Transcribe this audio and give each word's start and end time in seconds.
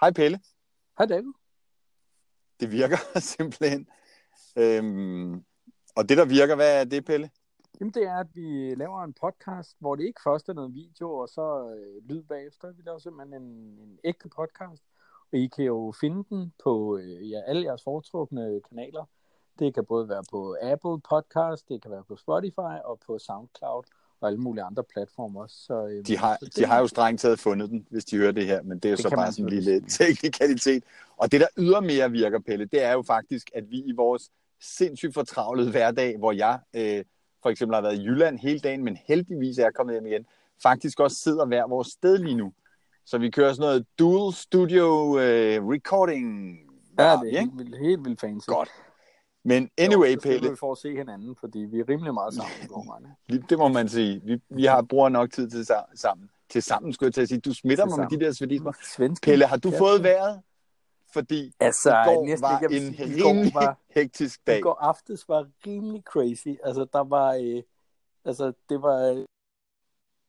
Hej 0.00 0.12
Pelle. 0.12 0.40
Hej 0.98 1.06
David. 1.06 1.32
Det 2.60 2.70
virker 2.70 2.96
simpelthen. 3.34 3.88
Øhm, 4.56 5.44
og 5.96 6.08
det, 6.08 6.16
der 6.18 6.24
virker, 6.24 6.54
hvad 6.54 6.80
er 6.80 6.84
det, 6.84 7.04
Pelle? 7.04 7.30
Jamen, 7.80 7.94
det 7.94 8.02
er, 8.02 8.16
at 8.16 8.26
vi 8.34 8.74
laver 8.74 9.04
en 9.04 9.14
podcast, 9.20 9.76
hvor 9.78 9.96
det 9.96 10.04
ikke 10.04 10.20
først 10.24 10.48
er 10.48 10.52
noget 10.52 10.74
video, 10.74 11.12
og 11.12 11.28
så 11.28 11.76
øh, 11.76 12.08
lyd 12.08 12.22
bagefter. 12.22 12.72
Vi 12.72 12.82
laver 12.82 12.98
simpelthen 12.98 13.42
en, 13.42 13.48
en 13.78 13.98
ægte 14.04 14.28
podcast, 14.28 14.82
og 15.32 15.38
I 15.38 15.46
kan 15.46 15.64
jo 15.64 15.94
finde 16.00 16.24
den 16.28 16.52
på 16.64 16.96
øh, 16.96 17.30
ja, 17.30 17.40
alle 17.46 17.64
jeres 17.64 17.82
foretrukne 17.82 18.60
kanaler. 18.68 19.04
Det 19.58 19.74
kan 19.74 19.84
både 19.84 20.08
være 20.08 20.24
på 20.30 20.56
Apple 20.62 21.00
Podcast, 21.10 21.68
det 21.68 21.82
kan 21.82 21.90
være 21.90 22.04
på 22.04 22.16
Spotify 22.16 22.76
og 22.84 23.00
på 23.06 23.18
SoundCloud 23.18 23.84
og 24.20 24.28
alle 24.28 24.40
mulige 24.40 24.64
andre 24.64 24.84
platformer. 24.92 25.46
Så, 25.46 25.86
øh, 25.86 26.06
de, 26.06 26.16
har, 26.16 26.36
så 26.40 26.44
det, 26.44 26.56
de 26.56 26.64
har 26.64 26.80
jo 26.80 26.86
strengt 26.86 27.20
taget 27.20 27.38
fundet 27.38 27.70
den, 27.70 27.86
hvis 27.90 28.04
de 28.04 28.16
hører 28.16 28.32
det 28.32 28.46
her, 28.46 28.62
men 28.62 28.78
det 28.78 28.84
er 28.84 28.90
jo 28.90 28.96
Det 28.96 29.02
så 29.02 29.10
bare 29.10 29.32
sådan 29.32 29.44
en 29.44 29.50
lille 29.50 29.80
teknikalitet. 29.98 30.84
Og 31.16 31.32
det, 31.32 31.40
der 31.40 31.46
ydermere 31.58 32.10
virker, 32.10 32.38
Pelle, 32.38 32.64
det 32.64 32.84
er 32.84 32.92
jo 32.92 33.02
faktisk, 33.02 33.50
at 33.54 33.70
vi 33.70 33.76
i 33.76 33.92
vores 33.92 34.30
sindssygt 34.60 35.14
fortravlede 35.14 35.70
hverdag, 35.70 36.18
hvor 36.18 36.32
jeg 36.32 36.58
øh, 36.74 37.04
for 37.42 37.50
eksempel 37.50 37.74
har 37.74 37.82
været 37.82 37.98
i 37.98 38.02
Jylland 38.02 38.38
hele 38.38 38.58
dagen, 38.58 38.84
men 38.84 38.98
heldigvis 39.06 39.58
er 39.58 39.62
jeg 39.62 39.74
kommet 39.74 39.94
hjem 39.94 40.06
igen, 40.06 40.26
faktisk 40.62 41.00
også 41.00 41.16
sidder 41.16 41.46
hver 41.46 41.68
vores 41.68 41.88
sted 41.88 42.18
lige 42.18 42.34
nu. 42.34 42.52
Så 43.06 43.18
vi 43.18 43.30
kører 43.30 43.52
sådan 43.52 43.68
noget 43.68 43.86
dual 43.98 44.34
studio 44.34 45.18
øh, 45.18 45.68
recording. 45.68 46.56
Ja, 46.98 47.12
det 47.12 47.34
er 47.34 47.40
helt 47.40 47.58
vildt, 47.58 47.78
helt 47.78 48.04
vildt 48.04 48.20
fancy. 48.20 48.46
Godt. 48.48 48.68
Men 49.44 49.70
anyway, 49.78 50.14
jo, 50.14 50.20
Pelle, 50.22 50.50
vi 50.50 50.56
for 50.56 50.72
at 50.72 50.78
se 50.78 50.96
hinanden, 50.96 51.36
fordi 51.36 51.58
vi 51.58 51.80
er 51.80 51.88
rimelig 51.88 52.14
meget 52.14 52.34
sammen 52.34 52.52
i 52.62 52.66
vi- 53.28 53.38
det 53.50 53.58
må 53.58 53.68
man 53.68 53.88
sige. 53.88 54.20
Vi, 54.24 54.40
vi 54.50 54.64
har 54.64 54.82
bruger 54.82 55.08
nok 55.08 55.30
tid 55.32 55.50
til 55.50 55.62
sa- 55.72 55.94
sammen. 55.96 56.30
Til 56.48 56.62
sammen, 56.62 56.92
skulle 56.92 57.06
jeg 57.08 57.14
til 57.14 57.20
at 57.22 57.28
sige. 57.28 57.40
Du 57.40 57.54
smitter 57.54 57.84
Til 57.84 57.90
mig 57.98 57.98
med 58.10 58.18
de 58.18 58.24
der 58.24 58.32
svedismer. 58.32 58.72
Svensk. 58.96 59.22
Pelle, 59.24 59.46
har 59.46 59.56
du 59.56 59.68
Ja. 59.68 59.78
fået 59.80 60.02
vejret? 60.02 60.42
Fordi 61.12 61.52
Altså, 61.60 61.90
i 61.90 62.14
går 62.14 62.26
næsten 62.26 62.42
var 62.42 62.60
ikke, 62.60 62.76
en 62.86 62.94
sige, 62.94 63.18
i 63.18 63.22
rimelig 63.22 63.54
var- 63.54 63.78
hektisk 63.88 64.40
I 64.40 64.42
dag. 64.46 64.62
går 64.62 64.74
aftes 64.80 65.28
var 65.28 65.46
rimelig 65.66 66.02
crazy. 66.02 66.48
Altså, 66.64 66.86
der 66.92 67.04
var... 67.04 67.34
Øh, 67.42 67.62
altså, 68.24 68.52
det 68.68 68.82
var... 68.82 69.08
Øh, 69.10 69.24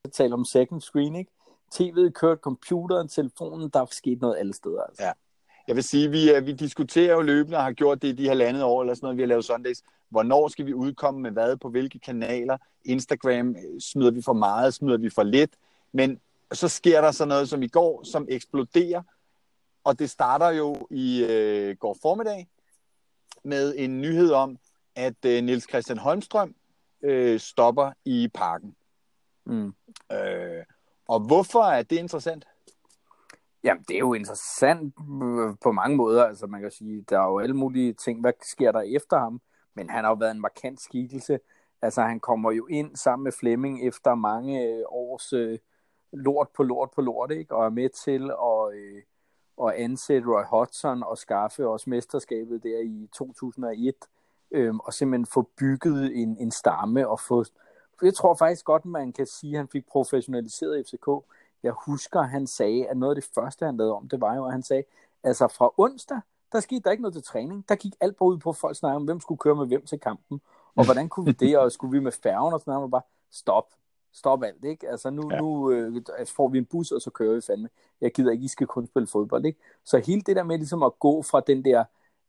jeg 0.06 0.12
taler 0.12 0.34
om 0.36 0.46
second 0.46 0.82
screen, 0.82 1.16
ikke? 1.16 1.32
TV'et 1.76 2.10
kørte, 2.12 2.40
computeren, 2.42 3.08
telefonen, 3.08 3.70
der 3.70 3.82
er 3.82 3.86
sket 3.86 4.22
noget 4.22 4.38
alle 4.38 4.54
steder. 4.54 4.82
Altså. 4.84 5.04
Ja. 5.04 5.12
Jeg 5.68 5.76
vil 5.76 5.84
sige, 5.84 6.12
vi, 6.12 6.40
vi 6.44 6.52
diskuterer 6.52 7.14
jo 7.14 7.22
løbende 7.22 7.58
og 7.58 7.64
har 7.64 7.72
gjort 7.72 8.02
det 8.02 8.08
i 8.08 8.12
de 8.12 8.28
halvandet 8.28 8.64
år, 8.64 8.82
eller 8.82 8.94
sådan 8.94 9.06
noget, 9.06 9.18
vi 9.18 9.22
har 9.22 9.28
lavet 9.28 9.46
Sundays. 9.46 9.84
Hvornår 10.10 10.48
skal 10.48 10.66
vi 10.66 10.74
udkomme 10.74 11.22
med 11.22 11.32
hvad, 11.32 11.58
på 11.58 11.70
hvilke 11.70 12.00
kanaler? 12.00 12.58
Instagram, 12.86 13.50
øh, 13.50 13.82
smider 13.82 14.12
vi 14.12 14.22
for 14.22 14.34
meget, 14.34 14.74
smider 14.74 14.98
vi 14.98 15.10
for 15.10 15.24
lidt? 15.24 15.52
Men 15.92 16.20
så 16.54 16.68
sker 16.68 17.02
der 17.02 17.12
så 17.12 17.26
noget 17.26 17.50
som 17.50 17.64
i 17.64 17.68
går, 17.68 18.04
som 18.04 18.28
eksploderer. 18.30 19.02
Og 19.84 20.00
det 20.00 20.10
starter 20.10 20.50
jo 20.50 20.88
i 20.92 21.26
øh, 21.30 21.78
går 21.78 21.98
formiddag 22.02 22.48
med 23.44 23.76
en 23.78 24.02
nyhed 24.02 24.32
om, 24.32 24.58
at 24.96 25.26
øh, 25.26 25.44
Niels 25.44 25.70
Christian 25.70 25.98
Holmstrøm 25.98 26.56
øh, 27.04 27.40
stopper 27.40 27.92
i 28.06 28.30
parken. 28.34 28.76
Mm. 29.46 29.74
Øh, 30.12 30.64
og 31.08 31.20
hvorfor 31.20 31.64
er 31.64 31.84
det 31.84 31.96
interessant? 31.96 32.48
Jamen, 33.64 33.84
det 33.88 33.96
er 33.96 34.00
jo 34.00 34.14
interessant 34.14 34.96
øh, 35.24 35.56
på 35.62 35.72
mange 35.72 35.98
måder. 35.98 36.26
Altså, 36.26 36.48
man 36.48 36.62
kan 36.62 36.72
sige, 36.72 37.06
der 37.10 37.20
er 37.20 37.28
jo 37.28 37.40
alle 37.40 37.56
mulige 37.56 37.94
ting, 37.94 38.22
hvad 38.22 38.34
sker 38.44 38.72
der 38.72 38.82
efter 38.82 39.20
ham? 39.20 39.42
Men 39.74 39.90
han 39.90 40.04
har 40.04 40.12
jo 40.12 40.16
været 40.16 40.32
en 40.32 40.42
markant 40.42 40.82
skikkelse. 40.82 41.40
Altså, 41.82 42.02
han 42.02 42.20
kommer 42.20 42.52
jo 42.52 42.68
ind 42.68 42.96
sammen 42.96 43.24
med 43.24 43.32
Flemming 43.32 43.88
efter 43.88 44.16
mange 44.16 44.64
øh, 44.64 44.84
års 44.88 45.34
øh, 45.34 45.60
lort 46.14 46.48
på 46.56 46.64
lort 46.64 46.90
på 46.96 47.02
lort, 47.02 47.32
ikke? 47.32 47.56
Og 47.56 47.66
er 47.66 47.70
med 47.70 47.90
til 47.90 48.32
at, 48.32 48.74
øh, 48.80 49.02
at 49.68 49.84
ansætte 49.84 50.28
Roy 50.28 50.44
Hodgson 50.44 51.04
og 51.04 51.18
skaffe 51.18 51.68
også 51.68 51.90
mesterskabet 51.90 52.64
der 52.64 52.80
i 52.80 53.10
2001. 53.14 53.96
Øh, 54.52 54.76
og 54.76 54.94
simpelthen 54.94 55.26
få 55.26 55.50
bygget 55.60 56.22
en, 56.22 56.38
en 56.40 56.52
stamme 56.52 57.08
og 57.08 57.20
få... 57.20 57.46
Jeg 58.02 58.14
tror 58.14 58.36
faktisk 58.36 58.66
godt, 58.66 58.86
man 58.86 59.14
kan 59.14 59.26
sige, 59.26 59.54
at 59.54 59.58
han 59.58 59.68
fik 59.68 59.88
professionaliseret 59.88 60.86
FCK. 60.88 61.08
Jeg 61.64 61.74
husker, 61.86 62.22
han 62.22 62.48
sagde, 62.48 62.88
at 62.88 62.98
noget 62.98 63.16
af 63.16 63.22
det 63.22 63.30
første, 63.36 63.66
han 63.66 63.78
lavede 63.78 63.94
om, 63.94 64.10
det 64.10 64.22
var 64.22 64.36
jo, 64.36 64.46
at 64.46 64.52
han 64.52 64.64
sagde, 64.64 64.84
altså 65.24 65.48
fra 65.48 65.72
onsdag, 65.78 66.20
der 66.52 66.60
skete 66.60 66.82
der 66.82 66.92
ikke 66.92 67.02
noget 67.02 67.14
til 67.14 67.24
træning. 67.24 67.70
Der 67.70 67.76
gik 67.76 67.94
alt 68.02 68.18
bare 68.18 68.30
ud 68.30 68.38
på, 68.38 68.50
at 68.50 68.56
folk 68.56 68.76
snakkede 68.78 68.96
om, 68.96 69.04
hvem 69.04 69.20
skulle 69.20 69.38
køre 69.38 69.56
med 69.56 69.68
hvem 69.68 69.86
til 69.86 70.00
kampen, 70.00 70.42
og 70.76 70.86
hvordan 70.86 71.10
kunne 71.10 71.26
vi 71.26 71.32
det, 71.32 71.58
og 71.60 71.72
skulle 71.72 71.92
vi 71.92 72.00
med 72.00 72.12
færgen 72.12 72.54
og 72.54 72.60
sådan 72.60 72.72
noget, 72.72 72.84
og 72.84 72.92
bare, 72.92 73.02
stop, 73.32 73.68
stop 74.14 74.44
alt, 74.44 74.66
ikke? 74.66 74.90
Altså 74.90 75.10
nu, 75.10 75.32
Ja. 75.32 75.40
nu 75.40 75.72
øh, 75.72 76.02
får 76.28 76.48
vi 76.48 76.58
en 76.58 76.66
bus, 76.66 76.92
og 76.92 77.02
så 77.02 77.10
kører 77.10 77.36
vi 77.36 77.42
fandme. 77.42 77.70
Jeg 78.02 78.12
gider 78.14 78.32
ikke, 78.32 78.44
I 78.44 78.48
skal 78.48 78.68
kun 78.68 78.88
spille 78.88 79.08
fodbold, 79.08 79.46
ikke? 79.46 79.60
Så 79.84 79.98
hele 79.98 80.22
det 80.22 80.36
der 80.36 80.44
med 80.44 80.58
ligesom 80.58 80.84
at 80.84 81.00
gå 81.00 81.22
fra 81.22 81.40
den 81.40 81.66
der 81.66 81.84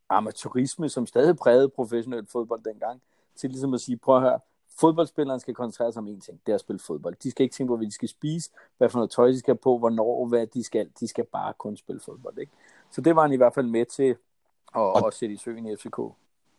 amatørisme, 0.08 0.88
som 0.88 1.06
stadig 1.06 1.36
prægede 1.36 1.68
professionel 1.68 2.26
fodbold 2.26 2.62
dengang, 2.62 3.02
til 3.36 3.50
ligesom 3.50 3.74
at 3.74 3.80
sige, 3.80 3.96
prøv 3.96 4.16
at 4.16 4.22
høre, 4.22 4.40
fodboldspilleren 4.80 5.40
skal 5.40 5.54
koncentrere 5.54 5.92
sig 5.92 6.00
om 6.00 6.08
én 6.08 6.20
ting, 6.20 6.40
det 6.46 6.52
er 6.52 6.54
at 6.54 6.60
spille 6.60 6.78
fodbold. 6.78 7.14
De 7.22 7.30
skal 7.30 7.42
ikke 7.44 7.54
tænke 7.54 7.70
på, 7.70 7.76
hvad 7.76 7.86
de 7.86 7.92
skal 7.92 8.08
spise, 8.08 8.50
hvad 8.78 8.88
for 8.88 8.98
noget 8.98 9.10
tøj 9.10 9.26
de 9.26 9.38
skal 9.38 9.56
på, 9.56 9.78
hvornår, 9.78 10.26
hvad 10.26 10.46
de 10.46 10.64
skal. 10.64 10.90
De 11.00 11.08
skal 11.08 11.24
bare 11.24 11.52
kun 11.58 11.76
spille 11.76 12.00
fodbold, 12.00 12.38
ikke? 12.38 12.52
Så 12.90 13.00
det 13.00 13.16
var 13.16 13.22
han 13.22 13.32
i 13.32 13.36
hvert 13.36 13.54
fald 13.54 13.66
med 13.66 13.86
til 13.86 14.02
at, 14.10 14.16
Og- 14.72 15.06
at 15.06 15.14
sætte 15.14 15.34
i 15.34 15.38
søen 15.38 15.66
i 15.66 15.76
FCK. 15.76 15.98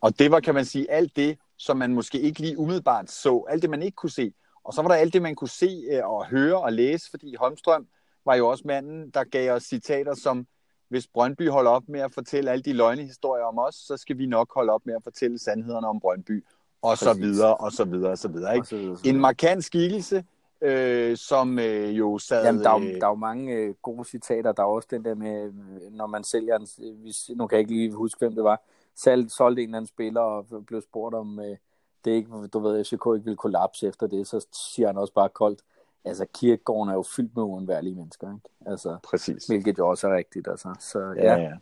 Og 0.00 0.18
det 0.18 0.30
var, 0.30 0.40
kan 0.40 0.54
man 0.54 0.64
sige, 0.64 0.90
alt 0.90 1.16
det, 1.16 1.38
som 1.56 1.76
man 1.76 1.94
måske 1.94 2.20
ikke 2.20 2.40
lige 2.40 2.58
umiddelbart 2.58 3.10
så. 3.10 3.44
Alt 3.48 3.62
det, 3.62 3.70
man 3.70 3.82
ikke 3.82 3.96
kunne 3.96 4.10
se. 4.10 4.32
Og 4.64 4.74
så 4.74 4.82
var 4.82 4.88
der 4.88 4.94
alt 4.94 5.12
det, 5.12 5.22
man 5.22 5.34
kunne 5.34 5.48
se 5.48 5.84
øh, 5.90 6.08
og 6.08 6.26
høre 6.26 6.60
og 6.62 6.72
læse, 6.72 7.10
fordi 7.10 7.34
Holmstrøm 7.34 7.86
var 8.24 8.34
jo 8.34 8.48
også 8.48 8.62
manden, 8.66 9.10
der 9.10 9.24
gav 9.24 9.52
os 9.52 9.62
citater 9.62 10.14
som, 10.14 10.46
hvis 10.88 11.06
Brøndby 11.06 11.48
holder 11.50 11.70
op 11.70 11.88
med 11.88 12.00
at 12.00 12.14
fortælle 12.14 12.50
alle 12.50 12.62
de 12.62 12.72
løgnehistorier 12.72 13.44
om 13.44 13.58
os, 13.58 13.74
så 13.74 13.96
skal 13.96 14.18
vi 14.18 14.26
nok 14.26 14.54
holde 14.54 14.72
op 14.72 14.86
med 14.86 14.94
at 14.94 15.02
fortælle 15.02 15.38
sandhederne 15.38 15.86
om 15.86 16.00
Brøndby, 16.00 16.44
og 16.84 16.98
så 16.98 17.14
videre, 17.14 17.56
og 17.56 17.72
så 17.72 17.84
videre, 17.84 18.10
og 18.10 18.18
så 18.18 18.28
videre. 18.28 18.54
Ikke? 18.54 18.66
så 18.66 18.76
videre, 18.76 18.96
så 18.96 19.00
En 19.00 19.04
videre. 19.04 19.20
markant 19.20 19.64
skikkelse, 19.64 20.24
øh, 20.60 21.16
som 21.16 21.58
øh, 21.58 21.98
jo 21.98 22.18
sad... 22.18 22.44
Jamen, 22.44 22.62
der 22.62 22.70
er, 22.70 22.80
jo, 22.80 22.86
øh, 22.86 23.00
der 23.00 23.06
er 23.06 23.10
jo 23.10 23.14
mange 23.14 23.52
øh, 23.54 23.74
gode 23.82 24.04
citater. 24.04 24.52
Der 24.52 24.62
er 24.62 24.66
også 24.66 24.88
den 24.90 25.04
der 25.04 25.14
med, 25.14 25.44
øh, 25.44 25.52
når 25.92 26.06
man 26.06 26.24
sælger 26.24 26.56
en, 26.58 26.66
øh, 26.84 26.94
hvis, 27.02 27.30
nu 27.36 27.46
kan 27.46 27.56
jeg 27.56 27.60
ikke 27.60 27.72
lige 27.72 27.92
huske, 27.92 28.18
hvem 28.18 28.34
det 28.34 28.44
var, 28.44 28.60
Salg, 28.96 29.30
solgte 29.30 29.62
en 29.62 29.68
eller 29.68 29.76
anden 29.76 29.88
spiller 29.88 30.20
og 30.20 30.46
blev 30.66 30.80
spurgt 30.82 31.14
om, 31.14 31.40
øh, 31.40 31.56
det 32.04 32.10
ikke, 32.10 32.28
du 32.52 32.58
ved, 32.58 32.84
FCK 32.84 32.92
ikke 32.92 33.24
ville 33.24 33.36
kollapse 33.36 33.86
efter 33.88 34.06
det, 34.06 34.26
så 34.26 34.46
siger 34.52 34.86
han 34.86 34.96
også 34.98 35.12
bare 35.12 35.28
koldt, 35.28 35.60
altså 36.04 36.26
kirkegården 36.34 36.90
er 36.90 36.94
jo 36.94 37.02
fyldt 37.16 37.36
med 37.36 37.44
uundværlige 37.44 37.94
mennesker, 37.94 38.26
ikke? 38.34 38.48
Altså, 38.66 38.96
Præcis. 39.10 39.46
hvilket 39.46 39.78
jo 39.78 39.88
også 39.88 40.08
er 40.08 40.16
rigtigt, 40.16 40.48
altså. 40.48 40.74
Så 40.80 40.98
Ja, 41.16 41.34
ja, 41.34 41.40
ja. 41.42 41.52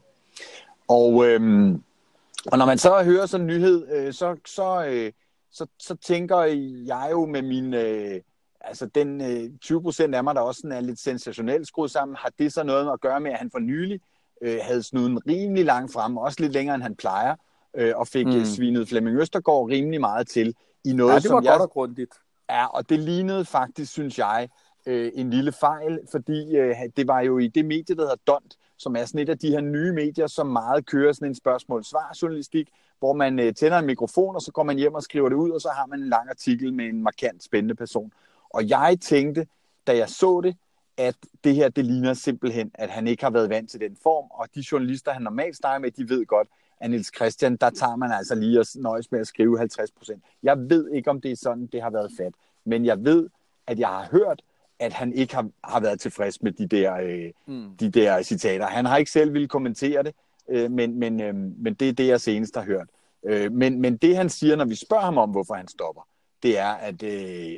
Og, 0.89 1.27
øhm, 1.27 1.83
og 2.47 2.59
når 2.59 2.67
man 2.67 2.79
så 2.79 3.03
hører 3.03 3.27
sådan 3.27 3.45
en 3.45 3.47
nyhed, 3.47 3.89
øh, 3.93 4.13
så, 4.13 4.37
så, 4.47 4.85
øh, 4.85 5.13
så, 5.51 5.67
så 5.79 5.95
tænker 5.95 6.43
jeg 6.87 7.09
jo 7.11 7.27
med 7.27 7.43
min... 7.43 7.75
Øh, 7.75 8.21
altså 8.65 8.87
den 8.87 9.21
øh, 9.21 9.51
20 9.61 9.83
procent 9.83 10.15
af 10.15 10.25
mig, 10.25 10.35
der 10.35 10.41
også 10.41 10.61
sådan 10.61 10.77
er 10.77 10.81
lidt 10.81 10.99
sensationelt 10.99 11.67
skruet 11.67 11.91
sammen, 11.91 12.17
har 12.17 12.31
det 12.39 12.53
så 12.53 12.63
noget 12.63 12.93
at 12.93 13.01
gøre 13.01 13.21
med, 13.21 13.31
at 13.31 13.39
han 13.39 13.51
for 13.51 13.59
nylig 13.59 14.01
øh, 14.43 14.59
havde 14.63 14.83
snuden 14.83 15.27
rimelig 15.29 15.65
langt 15.65 15.93
frem, 15.93 16.17
også 16.17 16.41
lidt 16.41 16.53
længere, 16.53 16.75
end 16.75 16.83
han 16.83 16.97
plejer, 16.97 17.35
øh, 17.77 17.93
og 17.97 18.09
fik 18.09 18.27
mm. 18.27 18.33
Mm. 18.33 18.45
svinet 18.45 18.89
Flemming 18.89 19.21
Østergaard 19.21 19.69
rimelig 19.69 20.01
meget 20.01 20.29
til 20.29 20.55
i 20.85 20.93
noget, 20.93 21.11
ja 21.11 21.17
det 21.17 21.25
som 21.25 21.35
var 21.35 21.43
jeg 21.43 21.53
godt 21.53 21.63
og 21.63 21.71
grundigt. 21.71 22.13
Ja, 22.51 22.67
og 22.67 22.89
det 22.89 22.99
lignede 22.99 23.45
faktisk, 23.45 23.93
synes 23.93 24.19
jeg, 24.19 24.49
øh, 24.87 25.13
en 25.15 25.31
lille 25.31 25.53
fejl, 25.53 25.99
fordi 26.11 26.57
øh, 26.57 26.77
det 26.97 27.09
var 27.09 27.21
jo 27.21 27.39
i 27.39 27.49
det 27.49 27.65
medie, 27.65 27.97
der 27.97 28.03
hedder 28.03 28.17
Dont, 28.27 28.57
som 28.83 28.97
er 28.97 29.05
sådan 29.05 29.21
et 29.21 29.29
af 29.29 29.39
de 29.39 29.51
her 29.51 29.61
nye 29.61 29.93
medier, 29.93 30.27
som 30.27 30.47
meget 30.47 30.87
kører 30.87 31.13
sådan 31.13 31.29
en 31.29 31.35
spørgsmål-svar-journalistik, 31.35 32.69
hvor 32.99 33.13
man 33.13 33.39
øh, 33.39 33.55
tænder 33.55 33.79
en 33.79 33.87
mikrofon, 33.87 34.35
og 34.35 34.43
så 34.43 34.53
går 34.53 34.63
man 34.63 34.79
hjem 34.79 34.95
og 34.95 35.03
skriver 35.03 35.29
det 35.29 35.37
ud, 35.37 35.51
og 35.51 35.61
så 35.61 35.69
har 35.69 35.87
man 35.87 36.01
en 36.01 36.09
lang 36.09 36.29
artikel 36.29 36.75
med 36.75 36.85
en 36.85 37.03
markant 37.03 37.45
spændende 37.45 37.75
person. 37.75 38.13
Og 38.51 38.69
jeg 38.69 38.99
tænkte, 39.01 39.47
da 39.87 39.97
jeg 39.97 40.09
så 40.09 40.41
det, 40.41 40.57
at 40.97 41.17
det 41.45 41.55
her, 41.55 41.69
det 41.69 41.85
ligner 41.85 42.15
simpelthen, 42.15 42.71
at 42.75 42.91
han 42.91 43.07
ikke 43.07 43.23
har 43.23 43.31
været 43.31 43.51
vant 43.51 43.71
til 43.71 43.81
den 43.81 43.97
form, 44.03 44.25
og 44.31 44.49
de 44.55 44.65
journalister, 44.73 45.13
han 45.13 45.23
normalt 45.23 45.57
snakker 45.57 45.79
med, 45.79 45.91
de 45.91 46.09
ved 46.09 46.27
godt, 46.27 46.49
at 46.81 46.91
Niels 46.91 47.13
Christian, 47.17 47.57
der 47.57 47.71
tager 47.71 47.97
man 47.97 48.13
altså 48.13 48.35
lige 48.35 48.61
at 48.61 48.69
nøjes 48.77 49.13
med 49.13 49.21
at 49.21 49.27
skrive 49.27 49.59
50 49.59 49.91
procent. 49.91 50.23
Jeg 50.43 50.59
ved 50.59 50.91
ikke, 50.91 51.11
om 51.11 51.21
det 51.21 51.31
er 51.31 51.37
sådan, 51.37 51.67
det 51.67 51.83
har 51.83 51.91
været 51.91 52.11
fat, 52.19 52.33
men 52.65 52.85
jeg 52.85 53.05
ved, 53.05 53.29
at 53.67 53.79
jeg 53.79 53.89
har 53.89 54.09
hørt, 54.11 54.43
at 54.83 54.93
han 54.93 55.13
ikke 55.13 55.35
har, 55.35 55.49
har 55.65 55.81
været 55.81 56.01
tilfreds 56.01 56.43
med 56.43 56.53
de 56.53 56.67
der, 56.67 56.95
øh, 56.95 57.31
Mm. 57.47 57.77
de 57.77 57.91
der 57.91 58.23
citater. 58.23 58.67
Han 58.67 58.85
har 58.85 58.97
ikke 58.97 59.11
selv 59.11 59.33
ville 59.33 59.49
kommentere 59.49 60.03
det, 60.03 60.15
øh, 60.51 60.71
men, 60.71 60.99
men, 60.99 61.21
øh, 61.21 61.35
men 61.35 61.75
det 61.75 61.89
er 61.89 61.93
det, 61.93 62.07
jeg 62.09 62.21
senest 62.21 62.57
har 62.57 62.65
hørt. 62.65 62.89
Øh, 63.27 63.53
men, 63.53 63.81
men 63.81 63.97
det, 63.97 64.17
han 64.17 64.29
siger, 64.31 64.57
når 64.57 64.65
vi 64.65 64.75
spørger 64.75 65.05
ham 65.05 65.19
om, 65.19 65.31
hvorfor 65.31 65.55
han 65.55 65.69
stopper, 65.69 66.09
det 66.43 66.59
er, 66.59 66.71
at 66.73 67.03
øh, 67.03 67.11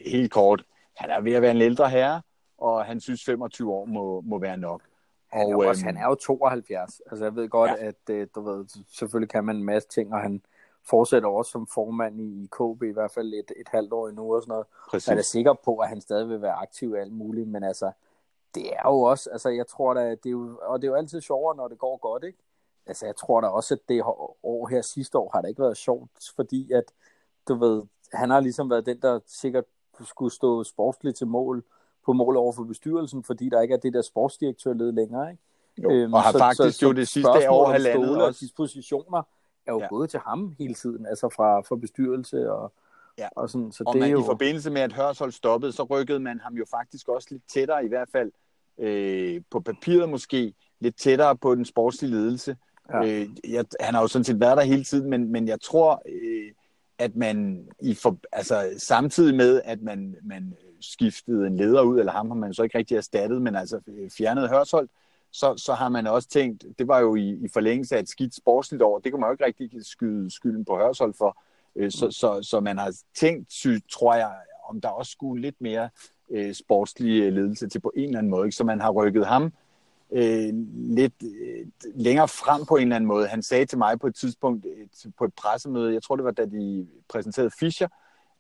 helt 0.07 0.33
kort, 0.33 0.65
han 0.97 1.11
er 1.11 1.21
ved 1.21 1.33
at 1.33 1.43
være 1.43 1.51
en 1.51 1.61
ældre 1.63 1.91
herre, 1.91 2.23
og 2.59 2.85
han 2.85 3.01
synes 3.01 3.25
25 3.25 3.73
år 3.73 3.85
må, 3.85 4.21
må 4.21 4.39
være 4.39 4.57
nok. 4.57 4.83
Han 5.33 5.43
er, 5.53 5.57
Og, 5.57 5.65
også, 5.65 5.81
øhm, 5.81 5.87
han 5.87 6.05
er 6.05 6.09
jo 6.09 6.15
72. 6.15 7.01
Altså, 7.11 7.25
jeg 7.25 7.37
ved 7.37 7.49
godt, 7.49 7.71
ja. 7.71 7.87
at 7.87 7.95
øh, 8.11 8.27
du 8.35 8.41
ved, 8.41 8.65
selvfølgelig 8.93 9.31
kan 9.31 9.45
man 9.45 9.57
en 9.57 9.65
masse 9.65 9.89
ting, 9.89 10.15
og 10.15 10.21
han 10.21 10.43
fortsætter 10.91 11.29
også 11.29 11.51
som 11.51 11.67
formand 11.67 12.21
i 12.21 12.49
KB, 12.53 12.83
i 12.83 12.93
hvert 12.93 13.11
fald 13.11 13.35
et, 13.35 13.53
et 13.57 13.69
halvt 13.69 13.93
år 13.93 14.09
endnu 14.09 14.35
og 14.35 14.43
sådan 14.43 14.53
noget. 14.53 14.67
Præcis. 14.91 15.09
Jeg 15.09 15.19
er 15.19 15.23
sikker 15.23 15.53
på, 15.65 15.77
at 15.77 15.89
han 15.89 16.01
stadig 16.01 16.29
vil 16.29 16.43
være 16.43 16.53
aktiv 16.53 16.95
i 16.95 16.99
alt 16.99 17.13
muligt, 17.13 17.49
men 17.49 17.65
altså, 17.65 17.93
det 18.55 18.73
er 18.73 18.89
jo 18.89 19.01
også, 19.01 19.31
altså 19.31 19.49
jeg 19.49 19.67
tror 19.67 19.95
da, 19.95 20.11
det 20.11 20.27
er 20.27 20.31
jo, 20.31 20.59
og 20.63 20.83
det 20.83 20.89
er 20.89 20.91
jo 20.91 20.97
altid 20.97 21.21
sjovere, 21.21 21.57
når 21.57 21.69
det 21.69 21.79
går 21.79 21.97
godt, 21.97 22.25
ikke? 22.25 22.39
Altså 22.87 23.07
jeg 23.07 23.17
tror 23.17 23.41
da 23.41 23.47
også, 23.47 23.75
at 23.75 23.81
det 23.89 24.03
år 24.43 24.69
her 24.69 24.83
sidste 24.83 25.19
år 25.19 25.31
har 25.35 25.41
det 25.41 25.49
ikke 25.49 25.63
været 25.63 25.77
sjovt, 25.77 26.11
fordi 26.37 26.73
at, 26.73 26.85
du 27.49 27.55
ved, 27.55 27.83
han 28.13 28.31
har 28.31 28.41
ligesom 28.41 28.71
været 28.71 28.87
den, 28.87 29.01
der 29.03 29.21
sikkert 29.27 29.65
skulle 30.05 30.33
stå 30.33 30.65
sportsligt 30.65 31.17
til 31.17 31.27
mål, 31.27 31.65
på 32.05 32.13
mål 32.13 32.37
over 32.37 32.53
for 32.53 32.65
bestyrelsen, 32.65 33.25
fordi 33.25 33.49
der 33.49 33.61
ikke 33.61 33.75
er 33.75 33.79
det 33.79 33.95
der 33.95 34.03
sportsdirektørled 34.03 34.93
længere, 34.93 35.31
ikke? 35.31 35.43
Jo, 35.79 35.91
øhm, 35.91 36.15
og 36.15 36.23
har 36.23 36.33
så, 36.33 36.39
faktisk 36.39 36.79
så, 36.79 36.87
jo 36.87 36.93
det 36.93 37.09
sidste 37.09 37.51
år 37.51 37.71
halvandet 37.71 38.11
også. 38.11 38.27
Og 38.27 38.41
dispositioner 38.41 39.23
er 39.67 39.73
jo 39.73 39.81
ja. 39.81 39.87
gået 39.87 40.11
til 40.11 40.21
ham 40.21 40.55
hele 40.59 40.75
tiden, 40.75 41.07
altså 41.07 41.29
fra, 41.29 41.61
fra 41.61 41.77
bestyrelse 41.77 42.53
og, 42.53 42.73
ja. 43.19 43.29
og 43.37 43.51
sådan. 43.51 43.73
Så 43.73 43.85
og 43.87 43.93
det 43.93 44.01
man, 44.01 44.09
er 44.09 44.13
jo... 44.13 44.21
i 44.21 44.27
forbindelse 44.27 44.71
med, 44.71 44.81
at 44.81 44.93
Hørsholm 44.93 45.33
stoppede, 45.33 45.73
så 45.73 45.83
rykkede 45.83 46.21
man 46.21 46.41
ham 46.41 46.55
jo 46.55 46.65
faktisk 46.71 47.09
også 47.09 47.29
lidt 47.31 47.43
tættere, 47.49 47.85
i 47.85 47.89
hvert 47.89 48.09
fald 48.13 48.33
øh, 48.79 49.43
på 49.51 49.61
papiret 49.61 50.09
måske, 50.09 50.55
lidt 50.81 50.97
tættere 50.97 51.37
på 51.37 51.55
den 51.55 51.65
sportslige 51.65 52.11
ledelse. 52.11 52.57
Ja. 52.93 53.05
Øh, 53.05 53.29
jeg, 53.49 53.65
han 53.81 53.95
har 53.95 54.01
jo 54.01 54.09
sådan 54.09 54.25
set 54.25 54.41
været 54.41 54.57
der 54.57 54.65
hele 54.65 54.85
tiden, 54.85 55.11
men, 55.11 55.33
men 55.33 55.49
jeg 55.49 55.61
tror, 55.61 56.03
øh, 56.09 56.53
at 56.99 57.17
man 57.17 57.69
i 57.81 57.95
for, 57.95 58.19
altså, 58.33 58.75
samtidig 58.79 59.35
med, 59.35 59.63
at 59.65 59.83
man, 59.83 60.17
man 60.23 60.55
skiftede 60.81 61.47
en 61.47 61.57
leder 61.57 61.83
ud, 61.83 61.99
eller 61.99 62.13
ham 62.13 62.31
har 62.31 62.35
man 62.35 62.55
så 62.55 62.63
ikke 62.63 62.79
rigtig 62.79 62.97
erstattet, 62.97 63.43
men 63.43 63.55
altså 63.55 63.81
øh, 63.87 64.11
fjernet 64.11 64.49
Hørsholm, 64.49 64.89
så, 65.35 65.55
så 65.57 65.73
har 65.73 65.89
man 65.89 66.07
også 66.07 66.29
tænkt, 66.29 66.65
det 66.79 66.89
var 66.89 66.99
jo 66.99 67.15
i, 67.15 67.29
i 67.31 67.49
forlængelse 67.53 67.97
af 67.97 68.01
et 68.01 68.09
skidt 68.09 68.35
sportsligt 68.35 68.83
år, 68.83 68.99
det 68.99 69.13
kunne 69.13 69.21
man 69.21 69.29
jo 69.29 69.33
ikke 69.33 69.45
rigtig 69.45 69.87
skyde 69.87 70.31
skylden 70.31 70.65
på 70.65 70.77
Hørsholm 70.77 71.15
for, 71.15 71.39
øh, 71.77 71.91
så, 71.91 72.11
så, 72.11 72.43
så 72.43 72.61
man 72.61 72.79
har 72.79 72.95
tænkt, 73.15 73.49
tror 73.93 74.15
jeg, 74.15 74.35
om 74.69 74.81
der 74.81 74.89
også 74.89 75.13
skulle 75.13 75.43
lidt 75.43 75.61
mere 75.61 75.89
øh, 76.31 76.55
sportslig 76.55 77.23
øh, 77.23 77.33
ledelse 77.33 77.69
til 77.69 77.81
på 77.81 77.93
en 77.97 78.05
eller 78.05 78.19
anden 78.19 78.31
måde, 78.31 78.47
ikke? 78.47 78.57
så 78.57 78.65
man 78.65 78.81
har 78.81 78.91
rykket 78.91 79.27
ham 79.27 79.53
øh, 80.13 80.55
lidt 80.75 81.15
øh, 81.23 81.67
længere 81.95 82.29
frem 82.29 82.67
på 82.67 82.77
en 82.77 82.83
eller 82.83 82.97
anden 82.97 83.09
måde. 83.09 83.27
Han 83.27 83.43
sagde 83.43 83.67
til 83.67 83.79
mig 83.79 84.01
på 84.01 84.07
et 84.07 84.15
tidspunkt 84.15 84.67
et, 84.67 85.13
på 85.19 85.25
et 85.25 85.35
pressemøde, 85.35 85.95
jeg 85.95 86.03
tror 86.03 86.17
det 86.17 86.25
var 86.25 86.31
da 86.31 86.45
de 86.45 86.87
præsenterede 87.09 87.51
Fischer, 87.51 87.89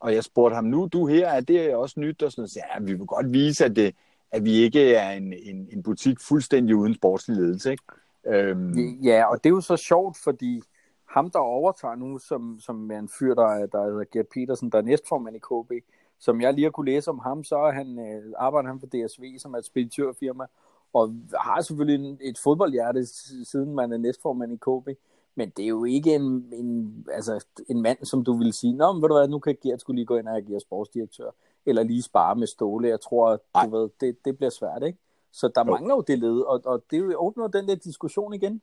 og 0.01 0.15
jeg 0.15 0.25
spurgte 0.25 0.55
ham, 0.55 0.65
nu 0.65 0.89
du 0.93 1.07
her, 1.07 1.29
er 1.29 1.41
det 1.41 1.75
også 1.75 2.01
nyt? 2.01 2.23
Og 2.23 2.33
sådan, 2.33 2.49
så 2.49 2.61
ja, 2.75 2.81
vi 2.81 2.93
vil 2.93 3.07
godt 3.07 3.33
vise, 3.33 3.65
at, 3.65 3.77
det, 3.77 3.95
at 4.35 4.45
vi 4.45 4.53
ikke 4.53 4.95
er 4.95 5.11
en, 5.11 5.33
en, 5.33 5.69
en 5.73 5.83
butik 5.83 6.21
fuldstændig 6.21 6.77
uden 6.77 6.95
sportslig 6.95 7.37
ledelse. 7.37 7.71
Ikke? 7.71 7.85
Øhm... 8.27 8.79
Ja, 9.03 9.25
og 9.25 9.45
det 9.45 9.51
er 9.51 9.55
jo 9.55 9.61
så 9.61 9.77
sjovt, 9.77 10.17
fordi 10.25 10.63
ham, 11.05 11.31
der 11.31 11.39
overtager 11.39 11.95
nu, 11.95 12.19
som, 12.19 12.61
som 12.61 12.91
er 12.91 12.99
en 12.99 13.09
fyr, 13.19 13.35
der, 13.35 13.67
der 13.67 13.85
hedder 13.85 14.05
Gert 14.13 14.27
Petersen, 14.35 14.71
der 14.71 14.79
er 14.79 14.83
næstformand 14.83 15.37
i 15.37 15.39
KB, 15.39 15.85
som 16.19 16.41
jeg 16.41 16.55
lige 16.55 16.65
har 16.65 16.71
kunne 16.71 16.93
læse 16.93 17.11
om 17.11 17.19
ham, 17.19 17.45
så 17.45 17.57
er 17.57 17.73
han, 17.73 17.99
øh, 17.99 18.33
arbejder 18.39 18.69
han 18.69 18.81
for 18.81 18.87
DSV, 18.87 19.39
som 19.39 19.55
er 19.55 19.59
et 19.59 19.65
speditørfirma, 19.65 20.45
og 20.93 21.15
har 21.41 21.61
selvfølgelig 21.61 22.09
en, 22.09 22.19
et 22.21 22.39
fodboldhjerte, 22.39 23.07
siden 23.45 23.75
man 23.75 23.93
er 23.93 23.97
næstformand 23.97 24.53
i 24.53 24.57
KB. 24.57 24.99
Men 25.35 25.51
det 25.57 25.65
er 25.65 25.69
jo 25.69 25.85
ikke 25.85 26.15
en, 26.15 26.45
en, 26.53 27.07
altså 27.13 27.45
en 27.69 27.83
mand, 27.83 27.99
som 28.05 28.25
du 28.25 28.39
vil 28.39 28.53
sige, 28.53 28.73
Nå, 28.73 28.93
men 28.93 29.03
ved 29.03 29.09
du 29.09 29.15
hvad, 29.15 29.29
nu 29.29 29.39
kan 29.39 29.57
Gert 29.63 29.81
skulle 29.81 29.97
lige 29.97 30.07
gå 30.07 30.17
ind 30.17 30.29
og 30.29 30.37
agere 30.37 30.61
sportsdirektør, 30.61 31.31
eller 31.67 31.83
lige 31.83 32.03
spare 32.03 32.37
med 32.37 32.47
Ståle. 32.47 32.89
Jeg 32.89 33.01
tror, 33.01 33.43
du 33.65 33.77
ved, 33.77 33.89
det, 34.01 34.25
det 34.25 34.37
bliver 34.37 34.51
svært, 34.51 34.83
ikke? 34.83 34.99
Så 35.33 35.49
der 35.55 35.65
jo. 35.67 35.71
mangler 35.71 35.95
jo 35.95 36.01
det 36.01 36.19
led, 36.19 36.41
og, 36.41 36.61
og 36.65 36.83
det 36.91 37.17
åbner 37.17 37.47
den 37.47 37.69
der 37.69 37.75
diskussion 37.75 38.35
igen. 38.35 38.63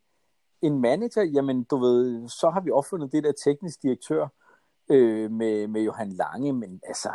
En 0.62 0.81
manager, 0.81 1.24
jamen 1.24 1.63
du 1.63 1.77
ved, 1.77 2.30
så 2.30 2.50
har 2.50 2.62
vi 2.62 2.71
opfundet 2.71 3.12
det 3.12 3.24
der 3.24 3.31
teknisk 3.31 3.81
direktør 3.81 4.27
øh, 4.89 5.31
med, 5.31 5.68
med 5.68 5.81
Johan 5.81 6.09
Lange, 6.09 6.53
men 6.53 6.81
altså, 6.88 7.09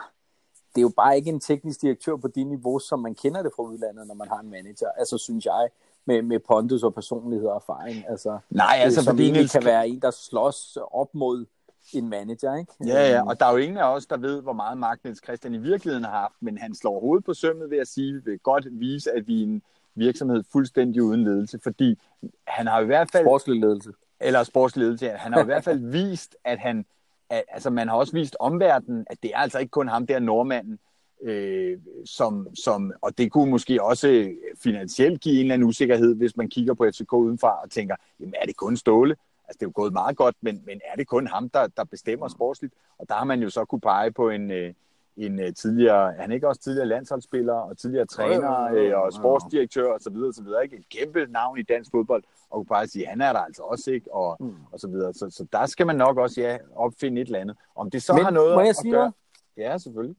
det 0.74 0.80
er 0.80 0.82
jo 0.82 0.92
bare 0.96 1.16
ikke 1.16 1.30
en 1.30 1.40
teknisk 1.40 1.82
direktør 1.82 2.16
på 2.16 2.28
det 2.28 2.46
niveau, 2.46 2.78
som 2.78 3.00
man 3.00 3.14
kender 3.14 3.42
det 3.42 3.52
fra 3.56 3.62
udlandet, 3.62 4.06
når 4.06 4.14
man 4.14 4.28
har 4.28 4.40
en 4.40 4.50
manager. 4.50 4.88
Altså, 4.96 5.18
synes 5.18 5.46
jeg, 5.46 5.68
med, 6.04 6.22
med 6.22 6.38
pondus 6.38 6.82
og 6.82 6.94
personlighed 6.94 7.48
og 7.48 7.56
erfaring. 7.56 8.04
Altså, 8.08 8.38
Nej, 8.50 8.76
altså, 8.80 9.02
som 9.02 9.16
fordi 9.16 9.30
Niels... 9.30 9.52
kan 9.52 9.64
være 9.64 9.88
en, 9.88 10.00
der 10.00 10.10
slås 10.10 10.78
op 10.90 11.14
mod 11.14 11.46
en 11.94 12.08
manager, 12.08 12.54
ikke? 12.56 12.72
Ja, 12.86 13.10
ja, 13.10 13.28
og 13.28 13.40
der 13.40 13.46
er 13.46 13.50
jo 13.50 13.56
ingen 13.56 13.78
af 13.78 13.94
os, 13.94 14.06
der 14.06 14.16
ved, 14.16 14.42
hvor 14.42 14.52
meget 14.52 14.78
magt 14.78 15.04
Niels 15.04 15.24
Christian 15.24 15.54
i 15.54 15.58
virkeligheden 15.58 16.04
har 16.04 16.20
haft, 16.20 16.34
men 16.40 16.58
han 16.58 16.74
slår 16.74 17.00
hovedet 17.00 17.24
på 17.24 17.34
sømmet 17.34 17.70
ved 17.70 17.78
at 17.78 17.88
sige, 17.88 18.24
vil 18.24 18.38
godt 18.38 18.66
vise, 18.70 19.12
at 19.12 19.26
vi 19.26 19.42
er 19.42 19.46
en 19.46 19.62
virksomhed 19.94 20.44
fuldstændig 20.52 21.02
uden 21.02 21.24
ledelse, 21.24 21.58
fordi 21.62 21.98
han 22.46 22.66
har 22.66 22.80
i 22.80 22.84
hvert 22.84 23.08
fald... 23.12 23.24
Sportslig 23.24 23.60
ledelse. 23.60 23.90
Eller 24.20 24.42
sportslig 24.42 24.82
ledelse, 24.82 25.06
ja. 25.06 25.16
Han 25.16 25.32
har 25.32 25.40
i 25.40 25.44
hvert 25.44 25.64
fald 25.64 25.80
vist, 26.10 26.36
at 26.44 26.58
han... 26.58 26.86
At, 27.30 27.44
altså, 27.48 27.70
man 27.70 27.88
har 27.88 27.96
også 27.96 28.12
vist 28.12 28.36
omverdenen, 28.40 29.06
at 29.10 29.18
det 29.22 29.30
er 29.34 29.38
altså 29.38 29.58
ikke 29.58 29.70
kun 29.70 29.88
ham 29.88 30.06
der 30.06 30.18
nordmanden, 30.18 30.78
øh, 31.22 31.78
som, 32.04 32.48
som, 32.54 32.92
og 33.00 33.18
det 33.18 33.32
kunne 33.32 33.50
måske 33.50 33.82
også 33.82 34.32
finansielt 34.62 35.20
give 35.20 35.34
en 35.34 35.40
eller 35.40 35.54
anden 35.54 35.68
usikkerhed, 35.68 36.14
hvis 36.14 36.36
man 36.36 36.48
kigger 36.48 36.74
på 36.74 36.86
FCK 36.92 37.12
udenfra 37.12 37.62
og 37.62 37.70
tænker, 37.70 37.96
jamen 38.20 38.34
er 38.42 38.46
det 38.46 38.56
kun 38.56 38.76
Ståle? 38.76 39.16
Altså 39.48 39.58
det 39.58 39.62
er 39.62 39.66
jo 39.66 39.72
gået 39.74 39.92
meget 39.92 40.16
godt, 40.16 40.36
men, 40.40 40.62
men 40.66 40.80
er 40.84 40.96
det 40.96 41.06
kun 41.06 41.26
ham, 41.26 41.48
der, 41.48 41.66
der 41.66 41.84
bestemmer 41.84 42.28
sportsligt? 42.28 42.74
Og 42.98 43.08
der 43.08 43.14
har 43.14 43.24
man 43.24 43.42
jo 43.42 43.50
så 43.50 43.64
kunne 43.64 43.80
pege 43.80 44.12
på 44.12 44.30
en, 44.30 44.50
øh, 44.50 44.74
en 45.16 45.40
øh, 45.40 45.54
tidligere, 45.54 46.12
han 46.12 46.30
er 46.30 46.34
ikke 46.34 46.48
også 46.48 46.60
tidligere 46.60 46.88
landsholdsspiller 46.88 47.54
og 47.54 47.78
tidligere 47.78 48.06
træner 48.06 48.72
øh, 48.72 48.98
og 48.98 49.12
sportsdirektør 49.12 49.92
og 49.92 50.00
så 50.00 50.10
videre, 50.10 50.28
og 50.28 50.34
så 50.34 50.42
videre, 50.42 50.64
ikke? 50.64 50.76
Et 50.76 50.88
kæmpe 50.88 51.26
navn 51.28 51.58
i 51.58 51.62
dansk 51.62 51.90
fodbold, 51.90 52.24
og 52.50 52.58
kunne 52.58 52.66
bare 52.66 52.86
sige, 52.86 53.06
han 53.06 53.20
er 53.20 53.32
der 53.32 53.40
altså 53.40 53.62
også, 53.62 53.90
ikke? 53.90 54.14
Og, 54.14 54.36
mm. 54.40 54.54
og 54.72 54.80
så 54.80 54.88
videre. 54.88 55.14
Så, 55.14 55.30
så 55.30 55.46
der 55.52 55.66
skal 55.66 55.86
man 55.86 55.96
nok 55.96 56.18
også, 56.18 56.40
ja, 56.40 56.58
opfinde 56.74 57.20
et 57.20 57.26
eller 57.26 57.40
andet. 57.40 57.56
Om 57.76 57.90
det 57.90 58.02
så 58.02 58.12
Men, 58.14 58.24
har 58.24 58.30
noget 58.30 58.54
må 58.54 58.60
jeg 58.60 58.68
at 58.68 58.76
sige 58.76 58.90
gøre... 58.90 59.00
Noget? 59.00 59.14
Ja, 59.56 59.78
selvfølgelig 59.78 60.16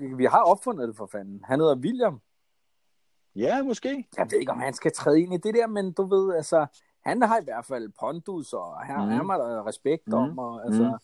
vi 0.00 0.24
har 0.24 0.42
opfundet 0.42 0.88
det 0.88 0.96
for 0.96 1.06
fanden. 1.06 1.40
Han 1.44 1.60
hedder 1.60 1.76
William. 1.76 2.20
Ja, 3.36 3.62
måske. 3.62 4.08
Jeg 4.16 4.26
ved 4.30 4.38
ikke, 4.38 4.52
om 4.52 4.60
han 4.60 4.74
skal 4.74 4.92
træde 4.92 5.20
ind 5.20 5.34
i 5.34 5.36
det 5.36 5.54
der, 5.54 5.66
men 5.66 5.92
du 5.92 6.02
ved, 6.02 6.34
altså, 6.34 6.66
han 7.06 7.22
har 7.22 7.40
i 7.40 7.44
hvert 7.44 7.64
fald 7.64 7.88
pondus, 8.00 8.52
og 8.52 8.86
her 8.86 9.04
mm. 9.04 9.10
er 9.10 9.22
man 9.22 9.40
der 9.40 9.66
respekt 9.66 10.06
mm. 10.06 10.14
om, 10.14 10.38
og 10.38 10.64
altså... 10.66 10.82
Mm. 10.82 10.98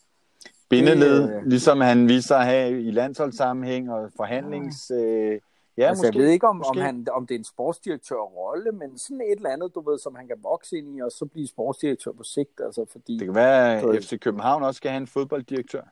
Bindeled, 0.68 1.22
det, 1.22 1.42
ligesom 1.46 1.80
han 1.80 2.08
viser 2.08 2.36
at 2.36 2.46
have 2.46 2.82
i 2.82 2.90
landsholdssammenhæng 2.90 3.90
og 3.90 4.10
forhandlings... 4.16 4.90
Ja. 4.90 4.96
Øh, 4.96 5.40
ja, 5.76 5.88
altså, 5.88 6.02
måske, 6.02 6.18
jeg 6.18 6.24
ved 6.24 6.32
ikke, 6.32 6.48
om, 6.48 6.62
om, 6.64 6.78
han, 6.78 7.06
om 7.12 7.26
det 7.26 7.34
er 7.34 7.38
en 7.38 7.44
sportsdirektør-rolle, 7.44 8.72
men 8.72 8.98
sådan 8.98 9.20
et 9.20 9.36
eller 9.36 9.50
andet, 9.50 9.74
du 9.74 9.90
ved, 9.90 9.98
som 9.98 10.14
han 10.14 10.28
kan 10.28 10.36
vokse 10.42 10.78
ind 10.78 10.96
i, 10.96 11.00
og 11.00 11.12
så 11.12 11.26
blive 11.26 11.46
sportsdirektør 11.46 12.12
på 12.12 12.22
sigt, 12.22 12.60
altså 12.64 12.84
fordi... 12.92 13.18
Det 13.18 13.26
kan 13.26 13.34
være, 13.34 13.80
at 13.80 14.04
FC 14.04 14.20
København 14.20 14.62
også 14.62 14.78
skal 14.78 14.90
have 14.90 15.00
en 15.00 15.06
fodbolddirektør. 15.06 15.82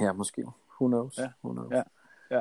Ja, 0.00 0.12
måske. 0.12 0.44
Who 0.80 0.86
knows? 0.88 1.18
Ja. 1.18 1.28
Who 1.44 1.52
knows? 1.52 1.72
Ja. 1.72 1.82
Ja, 2.30 2.40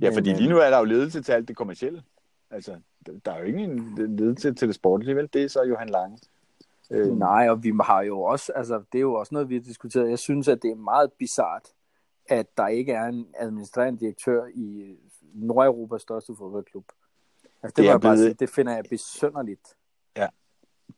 ja 0.00 0.16
fordi 0.16 0.32
lige 0.32 0.48
nu 0.48 0.58
er 0.58 0.70
der 0.70 0.78
jo 0.78 0.84
ledelse 0.84 1.22
til 1.22 1.32
alt 1.32 1.48
det 1.48 1.56
kommercielle. 1.56 2.02
Altså, 2.50 2.76
der 3.24 3.32
er 3.32 3.38
jo 3.38 3.44
ingen 3.44 3.94
ledelse 4.16 4.54
til 4.54 4.68
det 4.68 4.74
sportlige, 4.74 5.16
vel? 5.16 5.28
Det 5.32 5.42
er 5.42 5.48
så 5.48 5.62
Johan 5.62 5.88
Lange. 5.88 6.18
Øh. 6.92 7.18
Nej, 7.18 7.48
og 7.50 7.62
vi 7.64 7.72
har 7.82 8.02
jo 8.02 8.22
også, 8.22 8.52
altså 8.52 8.82
det 8.92 8.98
er 8.98 9.02
jo 9.02 9.14
også 9.14 9.34
noget, 9.34 9.48
vi 9.48 9.54
har 9.54 9.62
diskuteret. 9.62 10.10
Jeg 10.10 10.18
synes, 10.18 10.48
at 10.48 10.62
det 10.62 10.70
er 10.70 10.76
meget 10.76 11.12
bizart, 11.12 11.68
at 12.28 12.46
der 12.56 12.68
ikke 12.68 12.92
er 12.92 13.04
en 13.04 13.26
administrerende 13.38 14.00
direktør 14.00 14.46
i 14.54 14.96
Nordeuropas 15.34 16.02
største 16.02 16.32
fodboldklub. 16.38 16.84
Altså, 17.62 17.74
det, 17.76 17.84
det, 17.84 17.90
er 17.90 17.98
blevet... 17.98 18.18
bare, 18.18 18.32
det 18.32 18.50
finder 18.50 18.74
jeg 18.74 18.84
besønderligt. 18.90 19.76
Ja, 20.16 20.28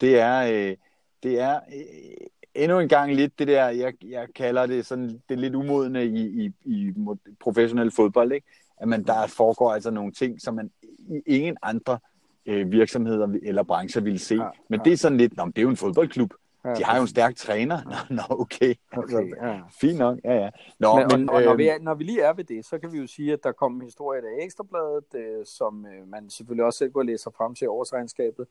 det 0.00 0.18
er, 0.18 0.70
øh, 0.70 0.76
det 1.22 1.40
er 1.40 1.56
øh, 1.56 2.26
endnu 2.54 2.78
en 2.78 2.88
gang 2.88 3.14
lidt 3.14 3.38
det 3.38 3.48
der, 3.48 3.68
jeg, 3.68 3.94
jeg 4.04 4.28
kalder 4.34 4.66
det 4.66 4.86
sådan, 4.86 5.22
det 5.28 5.38
lidt 5.38 5.54
umodne 5.54 6.06
i, 6.06 6.44
i, 6.44 6.52
i 6.64 6.94
professionel 7.40 7.90
fodbold, 7.90 8.32
ikke? 8.32 8.46
at 8.76 8.88
man, 8.88 9.04
der 9.04 9.26
foregår 9.26 9.72
altså 9.72 9.90
nogle 9.90 10.12
ting, 10.12 10.40
som 10.40 10.54
man 10.54 10.70
i 11.08 11.22
ingen 11.26 11.56
andre 11.62 11.98
øh, 12.46 12.72
virksomheder 12.72 13.28
eller 13.42 13.62
brancher 13.62 14.02
ville 14.02 14.18
se. 14.18 14.34
Ja, 14.34 14.48
Men 14.68 14.80
ja. 14.80 14.84
det 14.84 14.92
er 14.92 14.96
sådan 14.96 15.18
lidt, 15.18 15.36
nå, 15.36 15.46
det 15.46 15.58
er 15.58 15.62
jo 15.62 15.68
en 15.68 15.76
fodboldklub. 15.76 16.34
Ja, 16.64 16.74
De 16.74 16.84
har 16.84 16.96
jo 16.96 17.02
en 17.02 17.08
stærk 17.08 17.36
træner. 17.36 17.78
Nå, 17.84 18.16
nå 18.16 18.22
okay. 18.28 18.74
okay 18.92 19.16
altså, 19.16 19.36
ja. 19.42 19.60
Fint 19.80 19.98
nok, 19.98 20.18
ja, 20.24 20.34
ja. 20.34 20.50
Nå, 20.78 20.96
men, 20.96 21.06
men, 21.10 21.28
og, 21.28 21.34
og 21.34 21.40
øh, 21.40 21.46
når, 21.46 21.54
vi 21.54 21.68
er, 21.68 21.78
når 21.78 21.94
vi 21.94 22.04
lige 22.04 22.20
er 22.20 22.32
ved 22.32 22.44
det, 22.44 22.64
så 22.64 22.78
kan 22.78 22.92
vi 22.92 22.98
jo 22.98 23.06
sige, 23.06 23.32
at 23.32 23.44
der 23.44 23.52
kom 23.52 23.74
en 23.74 23.82
historie 23.82 24.20
af 24.20 24.44
Ekstrabladet, 24.44 25.14
øh, 25.14 25.46
som 25.46 25.86
øh, 25.86 26.08
man 26.08 26.30
selvfølgelig 26.30 26.64
også 26.64 26.78
selv 26.78 26.92
går 26.92 27.00
og 27.00 27.06
læser 27.06 27.30
frem 27.30 27.54
til 27.54 27.68
årsregnskabet. 27.68 28.46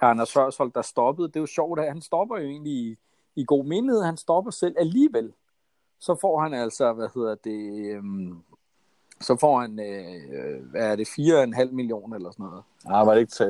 Anders 0.00 0.34
Hørsholdt, 0.34 0.74
der 0.74 0.82
stoppede. 0.82 1.28
Det 1.28 1.36
er 1.36 1.40
jo 1.40 1.46
sjovt, 1.46 1.80
at 1.80 1.88
han 1.88 2.00
stopper 2.00 2.38
jo 2.38 2.44
egentlig 2.44 2.72
i, 2.72 2.96
i 3.36 3.44
god 3.44 3.64
menighed. 3.64 4.02
Han 4.02 4.16
stopper 4.16 4.50
selv 4.50 4.74
alligevel. 4.78 5.32
Så 5.98 6.14
får 6.20 6.40
han 6.40 6.54
altså, 6.54 6.92
hvad 6.92 7.08
hedder 7.14 7.34
det, 7.34 7.90
øhm, 7.94 8.36
så 9.20 9.36
får 9.36 9.60
han, 9.60 9.80
øh, 9.80 10.70
hvad 10.70 10.92
er 10.92 10.96
det, 10.96 11.08
4,5 11.08 11.70
millioner 11.72 12.16
eller 12.16 12.30
sådan 12.30 12.46
noget. 12.46 12.62
Ah, 12.86 13.06
var 13.06 13.14
det 13.14 13.20
ikke 13.20 13.32
3,8? 13.32 13.46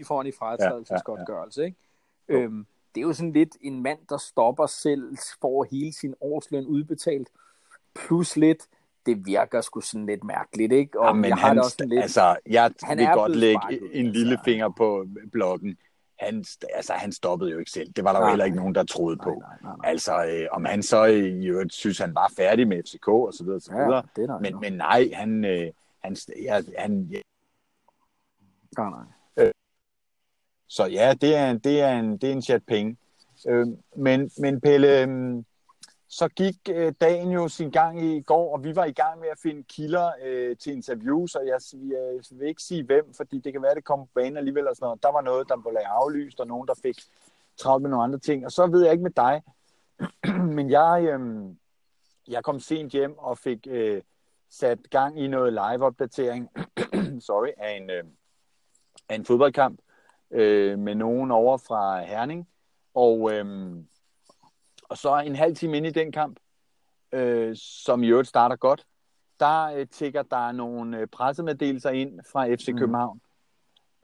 3,9 0.00 0.04
får 0.04 0.16
han 0.16 0.26
i 0.26 0.32
fratrædelsesgodtgørelse, 0.38 1.60
ja, 1.60 1.66
ja, 1.66 2.34
ja. 2.34 2.34
ikke? 2.34 2.44
Øhm, 2.44 2.66
det 2.94 3.00
er 3.00 3.02
jo 3.02 3.12
sådan 3.12 3.32
lidt 3.32 3.56
en 3.60 3.82
mand, 3.82 3.98
der 4.08 4.18
stopper 4.18 4.66
selv, 4.66 5.16
får 5.40 5.66
hele 5.70 5.92
sin 5.92 6.14
årsløn 6.20 6.66
udbetalt, 6.66 7.28
plus 7.94 8.36
lidt, 8.36 8.66
det 9.06 9.26
virker 9.26 9.60
sgu 9.60 9.80
sådan 9.80 10.06
lidt 10.06 10.24
mærkeligt, 10.24 10.72
ikke? 10.72 11.00
Og 11.00 11.06
ja, 11.06 11.12
men 11.12 11.24
jeg 11.24 11.36
har 11.36 11.48
han, 11.48 11.56
det 11.56 11.64
også 11.64 11.84
lidt, 11.84 12.02
altså, 12.02 12.36
jeg 12.46 12.72
han 12.82 12.98
vil 12.98 13.08
godt 13.14 13.36
lægge 13.36 13.94
en 13.94 14.06
lille 14.06 14.30
altså. 14.30 14.44
finger 14.44 14.68
på 14.68 15.06
bloggen 15.32 15.76
han, 16.24 16.44
altså, 16.74 16.92
han 16.92 17.12
stoppede 17.12 17.50
jo 17.50 17.58
ikke 17.58 17.70
selv. 17.70 17.92
Det 17.92 18.04
var 18.04 18.12
der 18.12 18.20
nej, 18.20 18.26
jo 18.26 18.30
heller 18.30 18.44
ikke 18.44 18.56
nogen, 18.56 18.74
der 18.74 18.84
troede 18.84 19.16
nej, 19.16 19.24
på. 19.24 19.30
Nej, 19.30 19.58
nej, 19.62 19.76
nej. 19.76 19.90
Altså, 19.90 20.24
øh, 20.24 20.46
om 20.52 20.64
han 20.64 20.82
så 20.82 21.04
i 21.04 21.46
øvrigt 21.46 21.72
synes, 21.72 21.98
han 21.98 22.14
var 22.14 22.32
færdig 22.36 22.68
med 22.68 22.82
FCK 22.82 23.08
og 23.08 23.32
så 23.32 23.44
videre, 23.44 23.60
så 23.60 23.72
videre. 23.72 24.02
Ja, 24.16 24.22
det 24.22 24.42
men, 24.42 24.60
men 24.60 24.72
nej, 24.72 25.10
han, 25.12 25.44
øh, 25.44 25.70
han, 26.04 26.16
ja, 26.42 26.60
han, 26.78 27.10
Nej, 28.78 28.90
nej. 28.90 29.04
Øh, 29.36 29.52
så 30.68 30.86
ja, 30.86 31.14
det 31.20 31.34
er 31.34 31.50
en, 31.50 31.58
det 31.58 31.80
er 31.80 31.98
en, 31.98 32.16
det 32.16 32.28
er 32.28 32.32
en 32.32 32.42
chat 32.42 32.62
penge. 32.66 32.96
Øh, 33.48 33.66
men, 33.96 34.30
men 34.38 34.60
Pelle, 34.60 35.00
øh, 35.02 35.08
så 36.14 36.28
gik 36.28 36.56
øh, 36.70 36.92
dagen 37.00 37.30
jo 37.30 37.48
sin 37.48 37.70
gang 37.70 38.02
i 38.02 38.20
går, 38.20 38.52
og 38.52 38.64
vi 38.64 38.76
var 38.76 38.84
i 38.84 38.92
gang 38.92 39.20
med 39.20 39.28
at 39.28 39.38
finde 39.38 39.62
kilder 39.62 40.10
øh, 40.24 40.56
til 40.56 40.72
interviews, 40.72 41.34
og 41.34 41.46
jeg, 41.46 41.60
øh, 41.74 41.90
jeg 41.90 42.38
vil 42.38 42.48
ikke 42.48 42.62
sige 42.62 42.84
hvem, 42.84 43.14
fordi 43.14 43.38
det 43.38 43.52
kan 43.52 43.62
være, 43.62 43.70
at 43.70 43.76
det 43.76 43.84
kommer 43.84 44.04
på 44.06 44.10
banen 44.14 44.36
alligevel. 44.36 44.68
Og 44.68 44.76
sådan 44.76 44.86
noget. 44.86 45.02
Der 45.02 45.12
var 45.12 45.20
noget, 45.20 45.48
der 45.48 45.56
blev 45.56 45.76
aflyst, 45.84 46.40
og 46.40 46.46
nogen, 46.46 46.68
der 46.68 46.74
fik 46.82 46.96
travlt 47.56 47.82
med 47.82 47.90
nogle 47.90 48.04
andre 48.04 48.18
ting. 48.18 48.44
Og 48.44 48.52
så 48.52 48.66
ved 48.66 48.82
jeg 48.82 48.92
ikke 48.92 49.02
med 49.02 49.10
dig, 49.10 49.42
men 50.56 50.70
jeg, 50.70 51.04
øh, 51.04 51.20
jeg 52.28 52.44
kom 52.44 52.60
sent 52.60 52.92
hjem 52.92 53.18
og 53.18 53.38
fik 53.38 53.66
øh, 53.70 54.02
sat 54.50 54.90
gang 54.90 55.20
i 55.20 55.26
noget 55.26 55.52
live-opdatering 55.52 56.50
sorry, 57.28 57.50
af, 57.56 57.76
en, 57.76 57.90
øh, 57.90 58.04
af 59.08 59.14
en 59.14 59.24
fodboldkamp 59.24 59.80
øh, 60.30 60.78
med 60.78 60.94
nogen 60.94 61.30
over 61.30 61.56
fra 61.56 62.04
Herning. 62.04 62.48
Og, 62.94 63.32
øh, 63.32 63.74
og 64.94 64.98
så 64.98 65.18
en 65.18 65.36
halv 65.36 65.56
time 65.56 65.76
ind 65.76 65.86
i 65.86 65.90
den 65.90 66.12
kamp, 66.12 66.40
øh, 67.12 67.56
som 67.56 68.02
i 68.02 68.08
øvrigt 68.08 68.28
starter 68.28 68.56
godt, 68.56 68.86
der 69.40 69.64
øh, 69.64 69.86
tigger 69.86 70.22
der 70.22 70.52
nogle 70.52 70.98
øh, 70.98 71.06
pressemeddelelser 71.06 71.90
ind 71.90 72.20
fra 72.32 72.54
FC 72.54 72.68
mm. 72.68 72.78
København. 72.78 73.20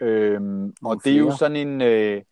Mm. 0.00 0.06
Øhm, 0.06 0.74
og 0.84 1.00
det 1.04 1.12
er 1.12 1.18
jo 1.18 1.36
sådan 1.36 1.56
en, 1.56 1.82
øh, 1.82 2.22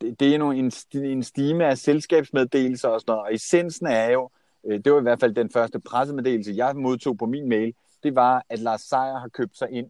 det, 0.00 0.20
det 0.20 0.34
er 0.34 0.38
jo 0.38 0.50
en, 0.50 0.72
en 0.94 1.22
stime 1.22 1.66
af 1.66 1.78
selskabsmeddelelser 1.78 2.88
og 2.88 3.00
sådan 3.00 3.12
noget. 3.12 3.26
Og 3.26 3.34
essensen 3.34 3.86
er 3.86 4.10
jo, 4.10 4.30
øh, 4.66 4.80
det 4.84 4.92
var 4.92 4.98
i 4.98 5.02
hvert 5.02 5.20
fald 5.20 5.34
den 5.34 5.50
første 5.50 5.80
pressemeddelelse, 5.80 6.52
jeg 6.56 6.76
modtog 6.76 7.18
på 7.18 7.26
min 7.26 7.48
mail, 7.48 7.74
det 8.02 8.14
var, 8.14 8.44
at 8.48 8.58
Lars 8.58 8.80
Seier 8.80 9.18
har 9.18 9.28
købt 9.28 9.58
sig 9.58 9.70
ind 9.70 9.88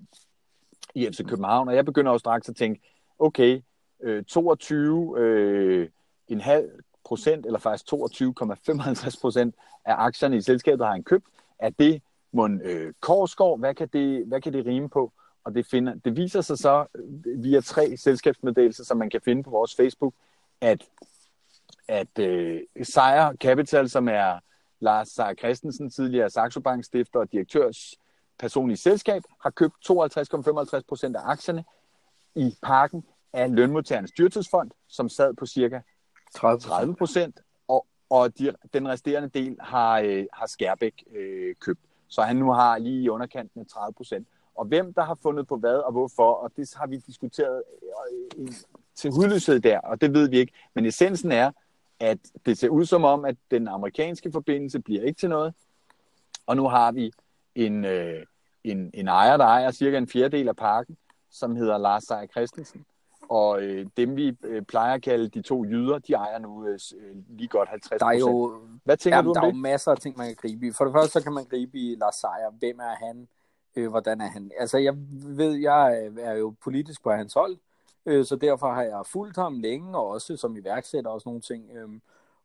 i 0.94 1.08
FC 1.12 1.26
København. 1.28 1.68
Og 1.68 1.74
jeg 1.74 1.84
begynder 1.84 2.12
også 2.12 2.22
straks 2.22 2.48
at 2.48 2.56
tænke, 2.56 2.80
okay, 3.18 3.60
øh, 4.02 4.24
22 4.24 5.18
øh, 5.18 5.88
en 6.28 6.40
halv 6.40 6.70
procent, 7.10 7.46
eller 7.46 7.58
faktisk 7.58 7.92
22,55 7.92 9.20
procent 9.20 9.54
af 9.84 9.94
aktierne 9.98 10.36
i 10.36 10.40
selskabet 10.40 10.86
har 10.86 10.92
han 10.92 11.02
købt. 11.02 11.24
Er 11.58 11.70
det 11.70 12.02
mon 12.32 12.60
øh, 12.60 12.92
Korsgaard? 13.00 13.58
Hvad 13.58 13.74
kan, 13.74 13.88
det, 13.88 14.26
hvad 14.26 14.40
kan 14.40 14.52
det 14.52 14.66
rime 14.66 14.88
på? 14.88 15.12
Og 15.44 15.54
det, 15.54 15.66
finder, 15.66 15.94
det 15.94 16.16
viser 16.16 16.40
sig 16.40 16.58
så 16.58 16.86
øh, 16.94 17.44
via 17.44 17.60
tre 17.60 17.96
selskabsmeddelelser, 17.96 18.84
som 18.84 18.96
man 18.96 19.10
kan 19.10 19.20
finde 19.24 19.42
på 19.42 19.50
vores 19.50 19.76
Facebook, 19.76 20.14
at, 20.60 20.84
at 21.88 22.18
øh, 22.18 22.60
Sejr 22.82 23.34
Capital, 23.34 23.88
som 23.88 24.08
er 24.08 24.38
Lars 24.80 25.08
Sejr 25.08 25.34
Christensen, 25.34 25.90
tidligere 25.90 26.30
Saxo 26.30 26.60
Bank 26.60 26.84
stifter 26.84 27.20
og 27.20 27.32
direktørs 27.32 27.94
personlige 28.38 28.78
selskab, 28.78 29.22
har 29.42 29.50
købt 29.50 29.74
52,55 29.90 30.80
procent 30.88 31.16
af 31.16 31.20
aktierne 31.24 31.64
i 32.34 32.56
parken 32.62 33.04
af 33.32 33.54
lønmodtagernes 33.54 34.10
dyrtidsfond, 34.18 34.70
som 34.88 35.08
sad 35.08 35.34
på 35.34 35.46
cirka 35.46 35.80
30 36.34 36.94
procent, 36.94 37.40
og, 37.68 37.86
og 38.10 38.38
de, 38.38 38.54
den 38.72 38.88
resterende 38.88 39.28
del 39.28 39.56
har, 39.60 40.00
øh, 40.00 40.26
har 40.32 40.46
Skærbæk 40.46 41.04
øh, 41.16 41.54
købt. 41.60 41.80
Så 42.08 42.22
han 42.22 42.36
nu 42.36 42.52
har 42.52 42.78
lige 42.78 43.02
i 43.02 43.08
underkanten 43.08 43.60
af 43.60 43.66
30 43.66 43.92
procent. 43.92 44.28
Og 44.54 44.66
hvem 44.66 44.94
der 44.94 45.04
har 45.04 45.18
fundet 45.22 45.46
på 45.46 45.56
hvad 45.56 45.76
og 45.76 45.92
hvorfor, 45.92 46.32
og 46.32 46.52
det 46.56 46.74
har 46.76 46.86
vi 46.86 46.96
diskuteret 46.96 47.62
øh, 47.82 48.42
øh, 48.42 48.48
til 48.94 49.10
hudløshed 49.10 49.60
der, 49.60 49.78
og 49.78 50.00
det 50.00 50.14
ved 50.14 50.28
vi 50.28 50.38
ikke. 50.38 50.52
Men 50.74 50.86
essensen 50.86 51.32
er, 51.32 51.50
at 52.00 52.18
det 52.46 52.58
ser 52.58 52.68
ud 52.68 52.84
som 52.84 53.04
om, 53.04 53.24
at 53.24 53.36
den 53.50 53.68
amerikanske 53.68 54.32
forbindelse 54.32 54.80
bliver 54.80 55.02
ikke 55.02 55.18
til 55.18 55.28
noget. 55.28 55.54
Og 56.46 56.56
nu 56.56 56.68
har 56.68 56.92
vi 56.92 57.12
en, 57.54 57.84
øh, 57.84 58.26
en, 58.64 58.90
en 58.94 59.08
ejer, 59.08 59.36
der 59.36 59.44
ejer 59.44 59.70
cirka 59.70 59.98
en 59.98 60.08
fjerdedel 60.08 60.48
af 60.48 60.56
parken, 60.56 60.96
som 61.30 61.56
hedder 61.56 61.78
Lars 61.78 62.02
Seier 62.02 62.26
Christensen. 62.26 62.84
Og 63.30 63.62
øh, 63.62 63.86
dem, 63.96 64.16
vi 64.16 64.36
øh, 64.44 64.62
plejer 64.62 64.94
at 64.94 65.02
kalde 65.02 65.28
de 65.28 65.42
to 65.42 65.64
jyder, 65.64 65.98
de 65.98 66.12
ejer 66.12 66.38
nu 66.38 66.66
øh, 66.66 66.78
øh 67.00 67.16
lige 67.28 67.48
godt 67.48 67.68
50 67.68 68.00
Der 68.00 68.06
er 68.06 68.18
jo, 68.18 68.60
Hvad 68.84 68.96
tænker 68.96 69.16
jamen, 69.16 69.24
du 69.24 69.30
om 69.30 69.34
der 69.34 69.40
det? 69.40 69.48
er 69.48 69.56
jo 69.56 69.60
masser 69.60 69.90
af 69.90 69.98
ting, 69.98 70.18
man 70.18 70.26
kan 70.26 70.36
gribe 70.36 70.66
i. 70.66 70.72
For 70.72 70.84
det 70.84 70.94
første, 70.94 71.12
så 71.12 71.22
kan 71.22 71.32
man 71.32 71.44
gribe 71.44 71.78
i 71.78 71.96
Lars 72.00 72.14
Seier. 72.14 72.50
Hvem 72.58 72.78
er 72.78 73.06
han? 73.06 73.28
Øh, 73.76 73.88
hvordan 73.88 74.20
er 74.20 74.26
han? 74.26 74.50
Altså, 74.58 74.78
jeg 74.78 74.94
ved, 75.10 75.54
jeg 75.54 76.10
er 76.20 76.32
jo 76.32 76.54
politisk 76.64 77.02
på 77.02 77.10
hans 77.10 77.34
hold, 77.34 77.56
øh, 78.06 78.24
så 78.24 78.36
derfor 78.36 78.72
har 78.72 78.82
jeg 78.82 79.02
fulgt 79.06 79.36
ham 79.36 79.60
længe, 79.60 79.98
og 79.98 80.08
også 80.08 80.36
som 80.36 80.56
iværksætter 80.56 81.10
og 81.10 81.20
sådan 81.20 81.28
nogle 81.28 81.40
ting. 81.40 81.70
Øh, 81.76 81.88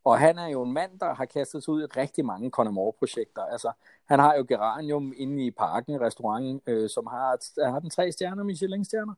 og 0.03 0.19
han 0.19 0.37
er 0.37 0.47
jo 0.47 0.63
en 0.63 0.73
mand, 0.73 0.99
der 0.99 1.13
har 1.13 1.25
kastet 1.25 1.63
sig 1.63 1.73
ud 1.73 1.83
i 1.83 1.85
rigtig 1.85 2.25
mange 2.25 2.49
Connemore-projekter. 2.49 3.41
Altså, 3.41 3.71
han 4.05 4.19
har 4.19 4.35
jo 4.35 4.45
Geranium 4.47 5.13
inde 5.17 5.45
i 5.45 5.51
parken, 5.51 6.01
restauranten, 6.01 6.61
øh, 6.67 6.89
som 6.89 7.07
har, 7.07 7.63
har 7.71 7.79
den 7.79 7.89
tre 7.89 8.11
stjerner, 8.11 8.43
Michelin-stjerner. 8.43 9.13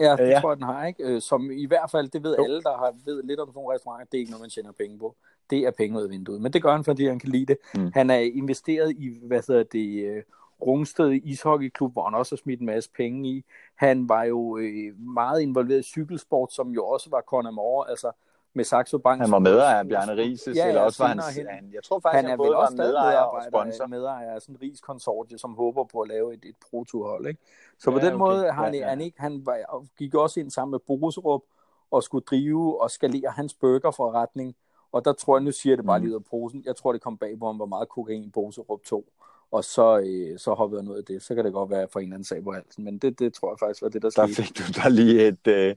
Ja, 0.00 0.16
det 0.16 0.28
ja. 0.28 0.40
tror 0.40 0.50
jeg, 0.50 0.56
den 0.56 0.64
har, 0.64 0.86
ikke? 0.86 1.02
Øh, 1.04 1.20
som 1.20 1.50
i 1.50 1.66
hvert 1.66 1.90
fald, 1.90 2.08
det 2.08 2.22
ved 2.22 2.36
jo. 2.38 2.44
alle, 2.44 2.62
der 2.62 2.76
har 2.76 2.94
ved 3.04 3.22
lidt 3.22 3.40
om 3.40 3.50
nogle 3.54 3.74
restauranter, 3.74 4.06
det 4.12 4.18
er 4.18 4.20
ikke 4.20 4.30
noget, 4.30 4.42
man 4.42 4.50
tjener 4.50 4.72
penge 4.72 4.98
på. 4.98 5.16
Det 5.50 5.58
er 5.58 5.70
penge 5.70 5.98
ud 5.98 6.02
af 6.02 6.10
vinduet. 6.10 6.40
Men 6.40 6.52
det 6.52 6.62
gør 6.62 6.72
han, 6.72 6.84
fordi 6.84 7.06
han 7.06 7.18
kan 7.18 7.28
lide 7.28 7.46
det. 7.46 7.58
Mm. 7.74 7.90
Han 7.94 8.10
er 8.10 8.18
investeret 8.18 8.90
i, 8.90 9.18
hvad 9.22 9.42
hedder 9.48 9.62
det, 9.62 10.04
øh, 10.04 10.22
Rungsted 10.66 11.12
Ishockeyklub, 11.12 11.92
hvor 11.92 12.04
han 12.04 12.14
også 12.14 12.34
har 12.34 12.36
smidt 12.36 12.60
en 12.60 12.66
masse 12.66 12.90
penge 12.96 13.28
i. 13.28 13.44
Han 13.74 14.08
var 14.08 14.24
jo 14.24 14.58
øh, 14.58 15.00
meget 15.00 15.40
involveret 15.40 15.80
i 15.80 15.82
cykelsport, 15.82 16.52
som 16.52 16.70
jo 16.70 16.86
også 16.86 17.10
var 17.10 17.20
Connemore, 17.20 17.90
altså 17.90 18.12
med 18.58 18.64
Saxo 18.64 18.98
Bank. 18.98 19.20
Han 19.20 19.30
var 19.30 19.38
medejer 19.38 19.78
af 19.78 19.88
Bjarne 19.88 20.16
Rises, 20.16 20.56
ja, 20.56 20.62
ja, 20.62 20.68
eller 20.68 20.80
også 20.80 21.02
var 21.02 21.08
han, 21.08 21.18
han, 21.50 21.70
jeg 21.72 21.82
tror 21.84 22.00
faktisk, 22.00 22.16
han, 22.16 22.24
er 22.24 22.28
han 22.28 22.38
både 22.38 22.50
var 22.50 22.70
medejer 22.70 23.20
og 23.20 23.42
sponsor. 23.48 23.86
Medejer 23.86 24.34
af 24.34 24.42
sådan 24.42 24.54
en 24.54 24.62
Ries 24.62 24.80
konsortie, 24.80 25.38
som 25.38 25.54
håber 25.54 25.84
på 25.84 26.00
at 26.00 26.08
lave 26.08 26.34
et, 26.34 26.44
et 26.44 26.56
pro 26.70 26.84
ikke? 27.28 27.40
Så 27.78 27.90
ja, 27.90 27.96
på 27.96 27.98
den 27.98 28.14
okay. 28.14 28.18
måde 28.18 28.52
har 28.52 28.64
han, 28.64 28.74
ja, 28.74 28.80
ja. 28.80 28.88
han, 28.88 29.00
ikke, 29.00 29.20
han 29.20 29.46
var, 29.46 29.84
gik 29.98 30.14
også 30.14 30.40
ind 30.40 30.50
sammen 30.50 30.70
med 30.70 30.78
Boruserup 30.78 31.42
og 31.90 32.02
skulle 32.02 32.24
drive 32.24 32.82
og 32.82 32.90
skalere 32.90 33.30
hans 33.30 33.54
burgerforretning. 33.54 34.56
Og 34.92 35.04
der 35.04 35.12
tror 35.12 35.36
jeg, 35.36 35.44
nu 35.44 35.52
siger 35.52 35.72
jeg 35.72 35.78
det 35.78 35.86
bare 35.86 35.98
mm. 35.98 36.04
lige 36.04 36.14
ud 36.14 36.20
af 36.20 36.24
posen, 36.30 36.62
jeg 36.66 36.76
tror, 36.76 36.92
det 36.92 37.02
kom 37.02 37.18
bag 37.18 37.38
på 37.38 37.46
ham, 37.46 37.56
hvor 37.56 37.66
meget 37.66 37.88
kokain 37.88 38.30
Boruserup 38.30 38.82
tog. 38.84 39.04
Og 39.50 39.64
så, 39.64 39.98
øh, 39.98 40.38
så 40.38 40.54
hoppede 40.54 40.82
han 40.82 40.90
ud 40.90 40.96
af 40.96 41.04
det. 41.04 41.22
Så 41.22 41.34
kan 41.34 41.44
det 41.44 41.52
godt 41.52 41.70
være 41.70 41.88
for 41.92 42.00
en 42.00 42.04
eller 42.04 42.14
anden 42.14 42.24
sag 42.24 42.44
på 42.44 42.52
halsen. 42.52 42.84
Men 42.84 42.98
det, 42.98 43.18
det 43.18 43.34
tror 43.34 43.52
jeg 43.52 43.58
faktisk 43.58 43.82
var 43.82 43.88
det, 43.88 44.02
der 44.02 44.10
skete. 44.10 44.26
Der 44.26 44.32
fik 44.32 44.58
du 44.58 44.62
der 44.82 44.88
lige 44.88 45.26
et, 45.28 45.46
øh, 45.46 45.76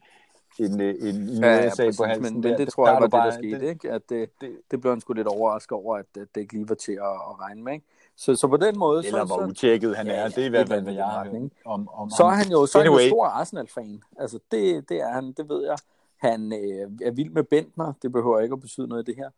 en, 0.65 0.81
en, 0.81 1.15
en 1.15 1.43
ja, 1.43 1.55
ja, 1.55 1.69
sag 1.69 1.91
på 1.97 2.03
halsen. 2.03 2.33
Men, 2.33 2.41
men 2.41 2.57
det 2.57 2.67
tror 2.69 2.85
der, 2.85 2.91
jeg 2.91 3.01
var 3.01 3.07
bare, 3.07 3.25
det, 3.25 3.33
der 3.33 3.39
skete, 3.39 3.59
det, 3.59 3.69
ikke? 3.69 3.91
At 3.91 4.09
det, 4.09 4.29
det, 4.41 4.57
det 4.71 4.81
blev 4.81 4.91
han 4.91 5.01
sgu 5.01 5.13
lidt 5.13 5.27
overrasket 5.27 5.71
over, 5.71 5.97
at, 5.97 6.05
at 6.15 6.27
det 6.35 6.41
ikke 6.41 6.53
lige 6.53 6.69
var 6.69 6.75
til 6.75 6.91
at, 6.91 7.15
at 7.29 7.39
regne 7.39 7.63
med, 7.63 7.73
ikke? 7.73 7.85
Så, 8.15 8.35
så 8.35 8.47
på 8.47 8.57
den 8.57 8.79
måde... 8.79 9.05
Eller 9.05 9.19
så, 9.19 9.25
hvor 9.25 9.47
utjekket 9.47 9.95
han 9.95 10.07
ja, 10.07 10.13
er, 10.13 10.27
det 10.27 10.37
er 10.37 10.45
i 10.45 10.49
hvert 10.49 10.67
fald, 10.67 10.83
hvad 10.83 10.93
jeg 10.93 11.05
har 11.05 11.49
om, 11.65 11.89
om 11.93 12.09
Så 12.09 12.23
er 12.23 12.29
han 12.29 12.51
jo 12.51 12.65
så 12.65 12.77
han 12.77 12.87
jo 12.87 12.99
stor 13.07 13.25
Arsenal-fan. 13.25 14.03
Altså, 14.17 14.39
det, 14.51 14.89
det 14.89 15.01
er 15.01 15.11
han, 15.11 15.31
det 15.31 15.49
ved 15.49 15.65
jeg. 15.65 15.77
Han 16.17 16.53
øh, 16.53 17.07
er 17.07 17.11
vild 17.11 17.29
med 17.29 17.43
Bentner, 17.43 17.93
det 18.01 18.11
behøver 18.11 18.39
ikke 18.39 18.53
at 18.53 18.61
betyde 18.61 18.87
noget 18.87 18.99
af 18.99 19.05
det 19.05 19.15
her. 19.15 19.29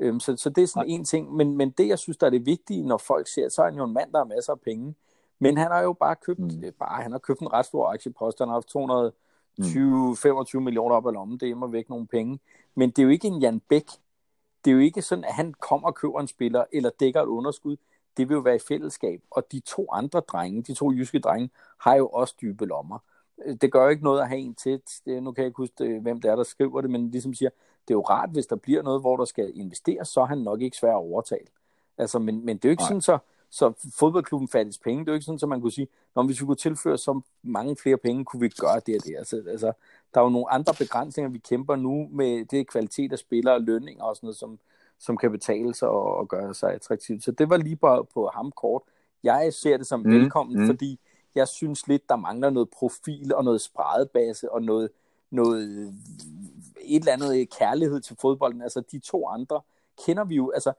Øhm, 0.00 0.20
så, 0.20 0.36
så 0.36 0.50
det 0.50 0.62
er 0.62 0.66
sådan 0.66 0.88
en 0.88 1.04
ting. 1.04 1.34
Men, 1.36 1.56
men 1.56 1.70
det, 1.70 1.88
jeg 1.88 1.98
synes, 1.98 2.16
der 2.16 2.26
er 2.26 2.30
det 2.30 2.46
vigtige, 2.46 2.86
når 2.86 2.98
folk 2.98 3.28
ser, 3.28 3.48
så 3.48 3.62
er 3.62 3.66
han 3.66 3.76
jo 3.76 3.84
en 3.84 3.92
mand, 3.92 4.12
der 4.12 4.18
har 4.18 4.24
masser 4.24 4.52
af 4.52 4.60
penge. 4.60 4.94
Men 5.38 5.56
han 5.56 5.70
har 5.70 5.82
jo 5.82 5.92
bare 5.92 6.16
købt, 6.16 6.38
mm. 6.38 6.62
bare, 6.78 7.02
han 7.02 7.12
har 7.12 7.18
købt 7.18 7.40
en 7.40 7.52
ret 7.52 7.66
stor 7.66 7.86
aktiepost. 7.92 8.38
Han 8.38 8.48
har 8.48 8.54
haft 8.54 8.68
200 8.68 9.12
20-25 9.60 10.58
mm. 10.58 10.62
millioner 10.62 10.94
op 10.94 11.06
ad 11.06 11.12
lommen, 11.12 11.38
det 11.38 11.46
er 11.46 11.50
immer 11.50 11.66
væk 11.66 11.88
nogle 11.88 12.06
penge. 12.06 12.40
Men 12.74 12.90
det 12.90 12.98
er 12.98 13.02
jo 13.02 13.08
ikke 13.08 13.28
en 13.28 13.40
Jan 13.40 13.60
Bæk. 13.60 13.86
Det 14.64 14.70
er 14.70 14.74
jo 14.74 14.80
ikke 14.80 15.02
sådan, 15.02 15.24
at 15.24 15.34
han 15.34 15.54
kommer 15.60 15.88
og 15.88 15.94
køber 15.94 16.20
en 16.20 16.26
spiller, 16.26 16.64
eller 16.72 16.90
dækker 17.00 17.22
et 17.22 17.26
underskud. 17.26 17.76
Det 18.16 18.28
vil 18.28 18.34
jo 18.34 18.40
være 18.40 18.56
i 18.56 18.58
fællesskab. 18.68 19.22
Og 19.30 19.52
de 19.52 19.60
to 19.60 19.88
andre 19.92 20.20
drenge, 20.20 20.62
de 20.62 20.74
to 20.74 20.92
jyske 20.92 21.18
drenge, 21.18 21.50
har 21.78 21.94
jo 21.94 22.08
også 22.08 22.34
dybe 22.42 22.66
lommer. 22.66 22.98
Det 23.60 23.72
gør 23.72 23.82
jo 23.82 23.88
ikke 23.88 24.04
noget 24.04 24.20
at 24.20 24.28
have 24.28 24.40
en 24.40 24.54
til. 24.54 24.80
Nu 25.06 25.32
kan 25.32 25.42
jeg 25.42 25.46
ikke 25.46 25.56
huske, 25.56 25.84
øh, 25.84 26.02
hvem 26.02 26.20
det 26.20 26.30
er, 26.30 26.36
der 26.36 26.42
skriver 26.42 26.80
det, 26.80 26.90
men 26.90 27.10
ligesom 27.10 27.34
siger, 27.34 27.50
det 27.88 27.94
er 27.94 27.98
jo 27.98 28.02
rart, 28.02 28.30
hvis 28.30 28.46
der 28.46 28.56
bliver 28.56 28.82
noget, 28.82 29.00
hvor 29.00 29.16
der 29.16 29.24
skal 29.24 29.52
investeres, 29.54 30.08
så 30.08 30.20
er 30.20 30.24
han 30.24 30.38
nok 30.38 30.60
ikke 30.60 30.76
svær 30.76 30.90
at 30.90 30.96
overtale. 30.96 31.46
Altså, 31.98 32.18
men, 32.18 32.44
men 32.44 32.56
det 32.56 32.64
er 32.64 32.68
jo 32.68 32.70
ikke 32.70 32.82
Nej. 32.82 32.88
sådan, 32.88 33.00
så 33.00 33.18
så 33.52 33.72
fodboldklubben 33.98 34.48
fattes 34.48 34.78
penge. 34.78 35.00
Det 35.00 35.08
er 35.08 35.12
jo 35.12 35.14
ikke 35.14 35.24
sådan, 35.24 35.38
at 35.42 35.48
man 35.48 35.60
kunne 35.60 35.72
sige, 35.72 35.88
når 36.14 36.22
hvis 36.22 36.40
vi 36.40 36.46
kunne 36.46 36.56
tilføre 36.56 36.98
så 36.98 37.20
mange 37.42 37.76
flere 37.76 37.96
penge, 37.96 38.24
kunne 38.24 38.40
vi 38.40 38.48
gøre 38.48 38.80
det 38.86 38.96
og 38.96 39.04
det. 39.04 39.16
Altså, 39.16 39.42
altså, 39.48 39.72
der 40.14 40.20
er 40.20 40.24
jo 40.24 40.30
nogle 40.30 40.52
andre 40.52 40.74
begrænsninger, 40.78 41.30
vi 41.30 41.38
kæmper 41.38 41.76
nu 41.76 42.08
med 42.10 42.44
det 42.44 42.68
kvalitet 42.68 43.12
af 43.12 43.18
spillere 43.18 43.54
og 43.54 43.60
lønninger 43.60 44.04
og 44.04 44.16
sådan 44.16 44.26
noget, 44.26 44.36
som, 44.36 44.58
som 44.98 45.16
kan 45.16 45.30
betale 45.30 45.74
sig 45.74 45.88
og, 45.88 46.16
og 46.16 46.28
gøre 46.28 46.54
sig 46.54 46.72
attraktivt. 46.72 47.24
Så 47.24 47.32
det 47.32 47.50
var 47.50 47.56
lige 47.56 47.76
bare 47.76 48.04
på 48.04 48.30
ham 48.34 48.52
kort. 48.52 48.82
Jeg 49.22 49.52
ser 49.54 49.76
det 49.76 49.86
som 49.86 50.00
mm, 50.00 50.10
velkommen, 50.10 50.60
mm. 50.60 50.66
fordi 50.66 51.00
jeg 51.34 51.48
synes 51.48 51.88
lidt, 51.88 52.08
der 52.08 52.16
mangler 52.16 52.50
noget 52.50 52.70
profil 52.70 53.34
og 53.34 53.44
noget 53.44 53.60
spredebase 53.60 54.52
og 54.52 54.62
noget, 54.62 54.90
noget 55.30 55.62
et 56.80 57.00
eller 57.00 57.12
andet 57.12 57.50
kærlighed 57.50 58.00
til 58.00 58.16
fodbolden. 58.20 58.62
Altså 58.62 58.80
de 58.92 58.98
to 58.98 59.28
andre 59.28 59.60
kender 60.06 60.24
vi 60.24 60.34
jo, 60.34 60.50
altså 60.50 60.72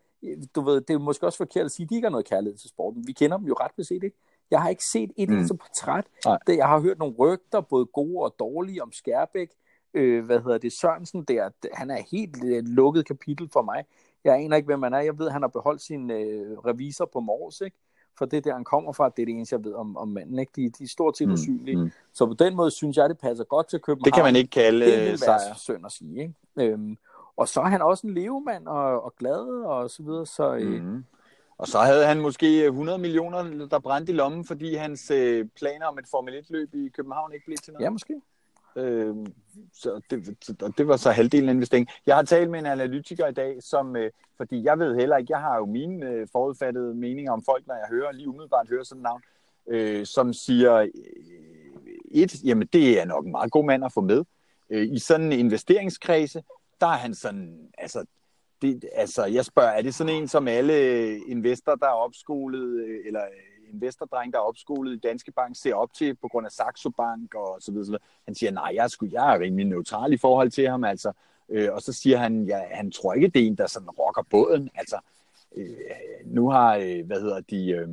du 0.55 0.61
ved, 0.61 0.81
det 0.81 0.93
er 0.93 0.97
måske 0.97 1.25
også 1.25 1.37
forkert 1.37 1.65
at 1.65 1.71
sige, 1.71 1.83
at 1.83 1.89
de 1.89 1.95
ikke 1.95 2.05
har 2.05 2.11
noget 2.11 2.25
kærlighed 2.25 2.57
til 2.57 2.69
sporten. 2.69 3.07
Vi 3.07 3.11
kender 3.11 3.37
dem 3.37 3.47
jo 3.47 3.53
ret 3.53 3.71
beset, 3.77 4.03
ikke? 4.03 4.17
Jeg 4.51 4.61
har 4.61 4.69
ikke 4.69 4.83
set 4.91 5.11
et 5.17 5.29
mm. 5.29 5.35
eneste 5.35 5.57
portræt. 5.57 6.05
Det, 6.47 6.57
jeg 6.57 6.67
har 6.67 6.79
hørt 6.79 6.99
nogle 6.99 7.15
rygter, 7.15 7.61
både 7.61 7.85
gode 7.85 8.23
og 8.23 8.35
dårlige, 8.39 8.83
om 8.83 8.91
Skærbæk. 8.91 9.49
Øh, 9.93 10.25
hvad 10.25 10.39
hedder 10.39 10.57
det? 10.57 10.73
Sørensen, 10.73 11.23
der, 11.23 11.49
han 11.73 11.91
er 11.91 12.01
helt 12.11 12.43
øh, 12.43 12.63
lukket 12.65 13.07
kapitel 13.07 13.49
for 13.53 13.61
mig. 13.61 13.85
Jeg 14.23 14.35
aner 14.35 14.55
ikke, 14.55 14.65
hvem 14.65 14.79
man 14.79 14.93
er. 14.93 14.99
Jeg 14.99 15.19
ved, 15.19 15.29
han 15.29 15.41
har 15.41 15.49
beholdt 15.49 15.81
sin 15.81 16.11
øh, 16.11 16.57
revisor 16.57 17.09
på 17.13 17.19
Mors, 17.19 17.61
ikke? 17.61 17.77
for 18.17 18.25
det 18.25 18.37
er 18.37 18.41
der, 18.41 18.53
han 18.53 18.63
kommer 18.63 18.93
fra. 18.93 19.09
Det 19.09 19.21
er 19.21 19.25
det 19.25 19.35
eneste, 19.35 19.55
jeg 19.55 19.63
ved 19.63 19.73
om, 19.73 19.97
om 19.97 20.07
manden. 20.07 20.39
Ikke? 20.39 20.51
De, 20.55 20.69
de 20.69 20.83
er 20.83 20.87
stort 20.87 21.17
set 21.17 21.27
mm, 21.27 21.33
usynlige. 21.33 21.77
Mm. 21.77 21.91
Så 22.13 22.25
på 22.25 22.33
den 22.33 22.55
måde 22.55 22.71
synes 22.71 22.97
jeg, 22.97 23.09
det 23.09 23.17
passer 23.17 23.43
godt 23.43 23.67
til 23.69 23.79
København. 23.79 24.05
Det 24.05 24.13
kan 24.13 24.23
man 24.23 24.35
ikke 24.35 24.49
kalde 24.49 24.85
det 24.85 24.99
vil 24.99 25.19
være 25.27 25.55
synd 25.57 25.85
at 25.85 25.91
sige. 25.91 26.21
Ikke? 26.21 26.33
Øhm, 26.71 26.97
og 27.37 27.47
så 27.47 27.61
er 27.61 27.65
han 27.65 27.81
også 27.81 28.07
en 28.07 28.13
levemand 28.13 28.67
og, 28.67 29.03
og 29.03 29.13
glad 29.19 29.63
og 29.65 29.89
så 29.89 30.03
videre. 30.03 30.25
Så, 30.25 30.55
øh, 30.55 30.83
mm. 30.83 31.03
Og 31.57 31.67
så 31.67 31.79
havde 31.79 32.05
han 32.05 32.21
måske 32.21 32.65
100 32.65 32.97
millioner, 32.97 33.67
der 33.71 33.79
brændte 33.79 34.11
i 34.11 34.15
lommen, 34.15 34.45
fordi 34.45 34.75
hans 34.75 35.11
øh, 35.11 35.45
planer 35.55 35.85
om 35.85 35.97
et 35.97 36.05
Formel 36.11 36.33
1-løb 36.33 36.75
i 36.75 36.89
København 36.89 37.33
ikke 37.33 37.45
blev 37.45 37.57
til 37.57 37.73
noget. 37.73 37.83
Ja, 37.85 37.89
måske. 37.89 38.21
Øh, 38.75 39.15
så 39.73 40.01
det, 40.09 40.37
det, 40.47 40.77
det 40.77 40.87
var 40.87 40.97
så 40.97 41.11
halvdelen 41.11 41.49
af 41.49 41.53
investeringen. 41.53 41.93
Jeg 42.05 42.15
har 42.15 42.23
talt 42.23 42.49
med 42.49 42.59
en 42.59 42.65
analytiker 42.65 43.27
i 43.27 43.33
dag, 43.33 43.63
som, 43.63 43.95
øh, 43.95 44.11
fordi 44.37 44.63
jeg 44.63 44.79
ved 44.79 44.95
heller 44.95 45.17
ikke, 45.17 45.31
jeg 45.31 45.39
har 45.39 45.57
jo 45.57 45.65
mine 45.65 46.05
øh, 46.05 46.27
forudfattede 46.31 46.95
meninger 46.95 47.31
om 47.31 47.43
folk, 47.45 47.67
når 47.67 47.75
jeg 47.75 47.85
hører, 47.89 48.11
lige 48.11 48.27
umiddelbart 48.27 48.69
hører 48.69 48.83
sådan 48.83 48.99
et 48.99 49.03
navn, 49.03 49.21
øh, 49.67 50.05
som 50.05 50.33
siger, 50.33 50.75
øh, 50.75 50.89
et, 52.11 52.43
jamen 52.43 52.67
det 52.73 53.01
er 53.01 53.05
nok 53.05 53.25
en 53.25 53.31
meget 53.31 53.51
god 53.51 53.65
mand 53.65 53.85
at 53.85 53.93
få 53.93 54.01
med. 54.01 54.23
Øh, 54.69 54.87
I 54.91 54.99
sådan 54.99 55.25
en 55.25 55.39
investeringskredse, 55.39 56.43
der 56.83 56.89
er 56.89 56.97
han 56.97 57.13
sådan, 57.13 57.69
altså, 57.77 58.05
det, 58.61 58.85
altså 58.93 59.25
jeg 59.25 59.45
spørger, 59.45 59.69
er 59.69 59.81
det 59.81 59.95
sådan 59.95 60.13
en, 60.13 60.27
som 60.27 60.47
alle 60.47 61.17
investorer, 61.17 61.75
der 61.75 61.87
er 61.87 61.91
opskolet, 62.05 62.83
øh, 62.85 62.99
eller 63.05 63.21
investordreng, 63.73 64.33
der 64.33 64.39
er 64.39 64.43
opskolet 64.43 64.93
i 64.93 64.99
Danske 64.99 65.31
Bank, 65.31 65.55
ser 65.55 65.75
op 65.75 65.93
til 65.93 66.15
på 66.15 66.27
grund 66.27 66.45
af 66.45 66.51
Saxo 66.51 66.89
Bank 66.89 67.35
og 67.35 67.57
så 67.61 67.71
videre. 67.71 67.85
Så 67.85 67.91
videre. 67.91 68.03
Han 68.25 68.35
siger, 68.35 68.51
nej, 68.51 68.71
jeg 68.73 68.83
er, 68.83 68.87
sgu, 68.87 69.07
jeg 69.11 69.35
er 69.35 69.39
rimelig 69.39 69.65
neutral 69.65 70.13
i 70.13 70.17
forhold 70.17 70.51
til 70.51 70.69
ham, 70.69 70.83
altså. 70.83 71.11
Øh, 71.49 71.73
og 71.73 71.81
så 71.81 71.93
siger 71.93 72.17
han, 72.17 72.45
ja, 72.45 72.59
han 72.71 72.91
tror 72.91 73.13
ikke, 73.13 73.27
det 73.27 73.41
er 73.41 73.47
en, 73.47 73.57
der 73.57 73.67
sådan 73.67 73.89
rocker 73.89 74.23
båden. 74.29 74.69
Altså, 74.75 74.97
øh, 75.55 75.67
nu 76.25 76.49
har, 76.49 76.75
øh, 76.75 77.05
hvad 77.05 77.21
hedder 77.21 77.41
de, 77.41 77.69
øh, 77.71 77.87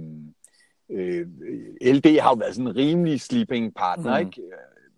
øh, 0.90 1.26
LD 1.82 2.20
har 2.20 2.30
jo 2.30 2.35
været 2.35 2.54
sådan 2.54 2.68
en 2.68 2.76
rimelig 2.76 3.20
sleeping 3.20 3.75
partner, 3.75 4.20
mm. 4.20 4.26
ikke? 4.26 4.42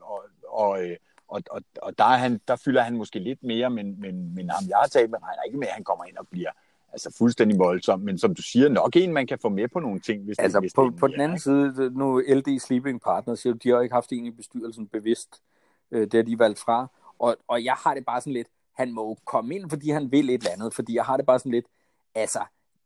Og, 0.01 0.23
og, 0.49 0.85
øh, 0.85 0.97
og, 1.33 1.43
og, 1.51 1.63
og 1.83 1.99
der, 1.99 2.05
er 2.05 2.17
han, 2.17 2.41
der 2.49 2.57
fylder 2.57 2.83
han 2.83 2.97
måske 2.97 3.19
lidt 3.19 3.43
mere, 3.43 3.71
men, 3.71 4.01
men, 4.01 4.35
men 4.35 4.51
ham, 4.51 4.65
jeg 4.69 4.77
har 4.77 4.89
talt 4.89 5.11
med, 5.11 5.19
regner 5.23 5.43
ikke 5.43 5.59
med, 5.59 5.67
at 5.67 5.75
han 5.75 5.85
kommer 5.85 6.05
ind 6.05 6.17
og 6.17 6.29
bliver 6.29 6.51
altså 6.93 7.15
fuldstændig 7.19 7.59
voldsom, 7.59 8.01
men 8.01 8.19
som 8.19 8.35
du 8.35 8.43
siger, 8.43 8.69
nok 8.69 8.97
en, 8.97 9.13
man 9.13 9.27
kan 9.27 9.39
få 9.39 9.49
med 9.49 9.69
på 9.69 9.81
nogle 9.81 10.01
ting. 10.01 10.25
Hvis 10.25 10.39
altså 10.39 10.59
det, 10.59 10.63
hvis 10.63 10.75
på, 10.75 10.85
det 10.85 10.97
på 10.97 11.07
den 11.07 11.21
anden 11.21 11.39
side, 11.39 11.91
nu 11.91 12.23
LD 12.29 12.59
Sleeping 12.59 13.01
Partners, 13.01 13.41
siger, 13.41 13.55
de 13.55 13.69
har 13.69 13.81
ikke 13.81 13.95
haft 13.95 14.13
en 14.13 14.27
i 14.27 14.31
bestyrelsen 14.31 14.87
bevidst, 14.87 15.43
øh, 15.91 16.01
det 16.01 16.15
har 16.15 16.23
de 16.23 16.39
valgt 16.39 16.59
fra, 16.59 16.87
og, 17.19 17.37
og 17.49 17.65
jeg 17.65 17.75
har 17.75 17.95
det 17.95 18.05
bare 18.07 18.21
sådan 18.21 18.33
lidt, 18.33 18.49
han 18.73 18.93
må 18.93 19.19
komme 19.25 19.55
ind, 19.55 19.71
fordi 19.71 19.91
han 19.91 20.13
vil 20.13 20.31
et 20.31 20.35
eller 20.35 20.51
andet, 20.51 20.75
fordi 20.75 20.95
jeg 20.95 21.05
har 21.05 21.17
det 21.17 21.27
bare 21.27 21.39
sådan 21.39 21.53
lidt, 21.53 21.67
altså, 22.15 22.41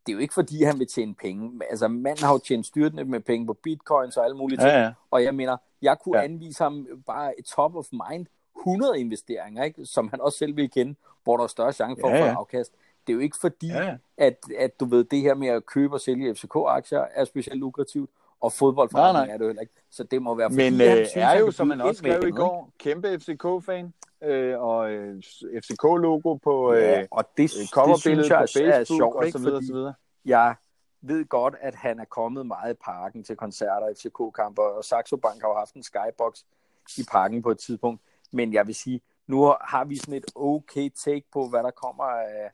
det 0.07 0.13
er 0.13 0.17
jo 0.17 0.21
ikke 0.21 0.35
fordi, 0.35 0.63
han 0.63 0.79
vil 0.79 0.87
tjene 0.87 1.15
penge. 1.15 1.61
Altså, 1.71 1.89
manden 1.89 2.25
har 2.25 2.33
jo 2.33 2.39
tjent 2.39 2.67
styrtende 2.67 3.05
med 3.05 3.21
penge 3.21 3.47
på 3.47 3.53
bitcoins 3.63 4.17
og 4.17 4.25
alle 4.25 4.37
mulige 4.37 4.59
ting. 4.59 4.69
Ja, 4.69 4.83
ja. 4.83 4.93
Og 5.11 5.25
jeg 5.25 5.35
mener, 5.35 5.57
jeg 5.83 5.97
kunne 5.99 6.19
ja. 6.19 6.25
anvise 6.25 6.63
ham 6.63 6.87
bare 7.07 7.39
et 7.39 7.45
top 7.45 7.77
of 7.77 7.87
mind 7.93 8.27
100 8.59 9.01
investeringer, 9.01 9.65
ikke? 9.65 9.87
som 9.87 10.09
han 10.09 10.21
også 10.21 10.39
selv 10.39 10.57
vil 10.57 10.71
kende, 10.71 10.95
hvor 11.25 11.37
der 11.37 11.45
er 11.45 11.49
større 11.49 11.73
chance 11.73 12.01
for 12.01 12.09
ja, 12.09 12.17
ja. 12.17 12.27
at 12.27 12.33
få 12.33 12.39
afkast. 12.39 12.73
Det 13.07 13.13
er 13.13 13.15
jo 13.15 13.21
ikke 13.21 13.37
fordi, 13.41 13.69
ja. 13.69 13.97
at, 14.17 14.37
at 14.59 14.81
du 14.81 14.85
ved, 14.85 15.05
det 15.05 15.21
her 15.21 15.35
med 15.35 15.49
at 15.49 15.67
købe 15.67 15.95
og 15.95 16.01
sælge 16.01 16.35
FCK-aktier 16.35 17.05
er 17.15 17.25
specielt 17.25 17.61
lukrativt, 17.61 18.11
og 18.41 18.53
fodboldforretning 18.53 19.33
er 19.33 19.37
det 19.37 19.45
jo 19.45 19.49
heller 19.49 19.63
ikke. 19.63 19.75
Så 19.91 20.05
det 20.05 20.23
må 20.23 20.35
være 20.35 20.49
Men 20.49 20.75
øh, 20.75 20.91
synes, 20.91 21.17
er 21.17 21.39
jo, 21.39 21.51
som 21.51 21.67
man 21.67 21.81
også 21.81 21.99
skrev 21.99 22.29
i 22.29 22.31
går, 22.31 22.73
kæmpe 22.79 23.19
FCK-fan, 23.19 23.93
øh, 24.23 24.61
og 24.61 24.91
øh, 24.91 25.23
FCK-logo 25.63 26.35
på 26.35 26.73
øh, 26.73 26.83
ja, 26.83 27.07
og 27.11 27.25
det, 27.37 27.43
øh, 27.43 27.43
det 27.43 27.51
synes 28.01 28.31
jeg 28.31 28.39
på 28.41 28.47
Facebook 28.53 28.75
er 28.75 28.85
sjovt, 28.85 29.17
og 29.17 29.25
så 29.33 29.39
videre, 29.39 29.63
så 29.63 29.73
videre. 29.73 29.95
Jeg 30.25 30.55
ved 31.01 31.25
godt, 31.25 31.55
at 31.61 31.75
han 31.75 32.01
er 32.01 32.05
kommet 32.05 32.47
meget 32.47 32.75
i 32.75 32.77
parken 32.85 33.25
til 33.25 33.37
koncerter, 33.37 33.95
FCK-kamper, 33.95 34.63
og 34.63 34.85
Saxo 34.85 35.17
Bank 35.17 35.43
har 35.43 35.49
jo 35.49 35.55
haft 35.55 35.75
en 35.75 35.83
skybox 35.83 36.41
i 36.99 37.05
parken 37.11 37.43
på 37.43 37.51
et 37.51 37.59
tidspunkt. 37.59 38.03
Men 38.37 38.53
jeg 38.53 38.67
vil 38.67 38.75
sige, 38.75 39.01
nu 39.27 39.55
har 39.61 39.85
vi 39.85 39.97
sådan 39.97 40.15
et 40.15 40.27
okay 40.35 40.91
take 41.05 41.25
på, 41.33 41.49
hvad 41.49 41.63
der 41.63 41.71
kommer 41.71 42.05
af, 42.05 42.51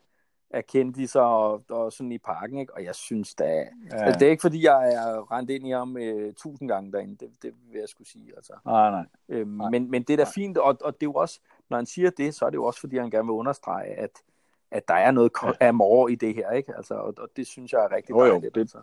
af 0.49 0.65
kendiser 0.65 1.21
og, 1.21 1.63
og 1.69 1.93
sådan 1.93 2.11
i 2.11 2.17
parken, 2.17 2.57
ikke? 2.57 2.73
og 2.73 2.83
jeg 2.83 2.95
synes 2.95 3.35
da, 3.35 3.45
ja. 3.45 3.67
altså, 3.91 4.19
det 4.19 4.25
er 4.25 4.31
ikke 4.31 4.41
fordi, 4.41 4.65
jeg 4.65 4.93
er 4.93 5.31
rent 5.31 5.49
ind 5.49 5.67
i 5.67 5.71
ham 5.71 5.97
øh, 5.97 6.33
tusind 6.33 6.69
gange 6.69 6.91
derinde, 6.91 7.15
det, 7.25 7.29
det 7.41 7.53
vil 7.71 7.79
jeg 7.79 7.89
skulle 7.89 8.09
sige. 8.09 8.33
Altså. 8.35 8.53
Nej, 8.65 8.91
nej. 8.91 9.05
Øhm, 9.29 9.49
nej. 9.49 9.69
Men, 9.69 9.91
men 9.91 10.03
det 10.03 10.13
er 10.13 10.17
da 10.17 10.31
fint, 10.35 10.57
og, 10.57 10.77
og 10.81 10.93
det 10.93 11.03
er 11.03 11.09
jo 11.09 11.13
også, 11.13 11.39
når 11.69 11.77
han 11.77 11.85
siger 11.85 12.09
det, 12.09 12.35
så 12.35 12.45
er 12.45 12.49
det 12.49 12.57
jo 12.57 12.65
også 12.65 12.79
fordi, 12.79 12.97
han 12.97 13.09
gerne 13.09 13.25
vil 13.25 13.33
understrege, 13.33 13.85
at, 13.85 14.11
at 14.71 14.87
der 14.87 14.93
er 14.93 15.11
noget 15.11 15.31
ja. 15.43 15.51
af 15.59 15.73
mor 15.73 16.07
i 16.07 16.15
det 16.15 16.35
her, 16.35 16.51
ikke? 16.51 16.75
Altså, 16.77 16.93
og, 16.93 17.13
og 17.17 17.29
det 17.35 17.47
synes 17.47 17.73
jeg 17.73 17.83
er 17.83 17.91
rigtig 17.91 18.09
jo, 18.09 18.23
jo, 18.23 18.31
dejligt. 18.31 18.55
Det, 18.55 18.61
altså. 18.61 18.81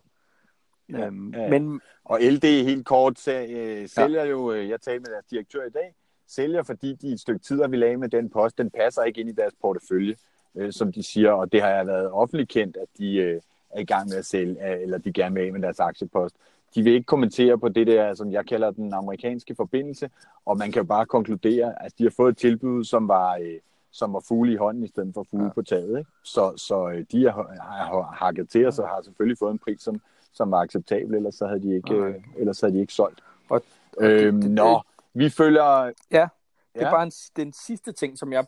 Ja, 0.88 1.06
øhm, 1.06 1.34
ja, 1.34 1.42
ja. 1.42 1.48
Men, 1.48 1.80
og 2.04 2.18
LD 2.20 2.64
helt 2.64 2.86
kort 2.86 3.28
øh, 3.28 3.88
sælger 3.88 4.24
ja. 4.24 4.30
jo, 4.30 4.52
øh, 4.52 4.68
jeg 4.68 4.80
talte 4.80 5.00
med 5.00 5.10
deres 5.10 5.24
direktør 5.24 5.66
i 5.66 5.70
dag, 5.70 5.94
sælger, 6.30 6.62
fordi 6.62 6.94
de 6.94 7.12
et 7.12 7.20
stykke 7.20 7.40
tid 7.40 7.60
har 7.60 7.68
vi 7.68 7.76
lagde 7.76 7.96
med 7.96 8.08
den 8.08 8.30
post, 8.30 8.58
den 8.58 8.70
passer 8.70 9.02
ikke 9.02 9.20
ind 9.20 9.28
i 9.28 9.32
deres 9.32 9.54
portefølje 9.62 10.14
øh, 10.54 10.72
som 10.72 10.92
de 10.92 11.02
siger, 11.02 11.32
og 11.32 11.52
det 11.52 11.62
har 11.62 11.68
jeg 11.68 11.86
været 11.86 12.10
offentligt 12.10 12.48
kendt, 12.48 12.76
at 12.76 12.88
de 12.98 13.16
øh, 13.16 13.40
er 13.70 13.80
i 13.80 13.84
gang 13.84 14.08
med 14.08 14.16
at 14.16 14.26
sælge, 14.26 14.72
øh, 14.72 14.82
eller 14.82 14.98
de 14.98 15.12
gerne 15.12 15.34
vil 15.34 15.46
af 15.46 15.52
med 15.52 15.62
deres 15.62 15.80
aktiepost. 15.80 16.34
De 16.74 16.82
vil 16.82 16.92
ikke 16.92 17.06
kommentere 17.06 17.58
på 17.58 17.68
det 17.68 17.86
der, 17.86 18.14
som 18.14 18.32
jeg 18.32 18.46
kalder 18.46 18.70
den 18.70 18.94
amerikanske 18.94 19.54
forbindelse, 19.54 20.10
og 20.46 20.58
man 20.58 20.72
kan 20.72 20.82
jo 20.82 20.86
bare 20.86 21.06
konkludere, 21.06 21.84
at 21.84 21.92
de 21.98 22.02
har 22.02 22.10
fået 22.16 22.32
et 22.32 22.38
tilbud, 22.38 22.84
som 22.84 23.08
var, 23.08 23.36
øh, 23.36 23.58
som 23.90 24.12
var 24.12 24.24
fugle 24.28 24.52
i 24.52 24.56
hånden 24.56 24.84
i 24.84 24.88
stedet 24.88 25.14
for 25.14 25.26
fugle 25.30 25.46
ja. 25.46 25.52
på 25.52 25.62
taget. 25.62 25.98
Ikke? 25.98 26.10
Så, 26.24 26.52
så 26.56 26.88
øh, 26.88 27.04
de 27.12 27.24
har, 27.24 27.56
har 27.60 28.02
hakket 28.02 28.48
til 28.48 28.66
os 28.66 28.78
og 28.78 28.88
har 28.88 29.02
selvfølgelig 29.02 29.38
fået 29.38 29.52
en 29.52 29.58
pris, 29.58 29.80
som, 29.80 30.00
som 30.32 30.50
var 30.50 30.58
acceptabel, 30.58 31.14
ellers 31.14 31.34
så 31.34 31.46
havde 31.46 31.62
de 31.62 31.76
ikke, 31.76 31.94
øh, 31.94 32.14
ellers 32.38 32.60
havde 32.60 32.74
de 32.74 32.80
ikke 32.80 32.92
solgt. 32.92 33.20
Og, 33.48 33.62
og 33.96 34.04
øhm, 34.04 34.34
det, 34.34 34.42
det, 34.42 34.50
nå, 34.50 34.80
vi 35.14 35.30
følger... 35.30 35.92
Ja, 36.10 36.28
det 36.74 36.82
er 36.82 36.86
ja. 36.86 36.90
bare 36.90 37.02
en, 37.02 37.12
den 37.36 37.52
sidste 37.52 37.92
ting, 37.92 38.18
som 38.18 38.32
jeg 38.32 38.46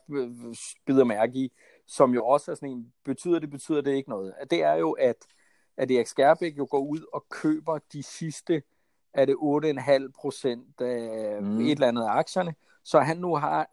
bider 0.86 1.04
mærke 1.04 1.38
i 1.38 1.52
som 1.86 2.14
jo 2.14 2.26
også 2.26 2.50
er 2.50 2.54
sådan 2.54 2.68
en, 2.68 2.92
betyder 3.04 3.38
det, 3.38 3.50
betyder 3.50 3.80
det 3.80 3.92
ikke 3.92 4.10
noget. 4.10 4.34
Det 4.50 4.62
er 4.62 4.74
jo, 4.74 4.92
at, 4.92 5.16
at 5.76 5.90
Erik 5.90 6.06
Skærbæk 6.06 6.58
jo 6.58 6.66
går 6.70 6.78
ud 6.78 7.00
og 7.12 7.24
køber 7.28 7.78
de 7.92 8.02
sidste, 8.02 8.62
er 9.14 9.24
det 9.24 9.34
8,5 9.34 10.10
procent 10.20 10.80
af 10.80 11.42
mm. 11.42 11.60
et 11.60 11.70
eller 11.70 11.88
andet 11.88 12.02
af 12.02 12.10
aktierne, 12.10 12.54
så 12.84 13.00
han 13.00 13.16
nu 13.16 13.36
har, 13.36 13.70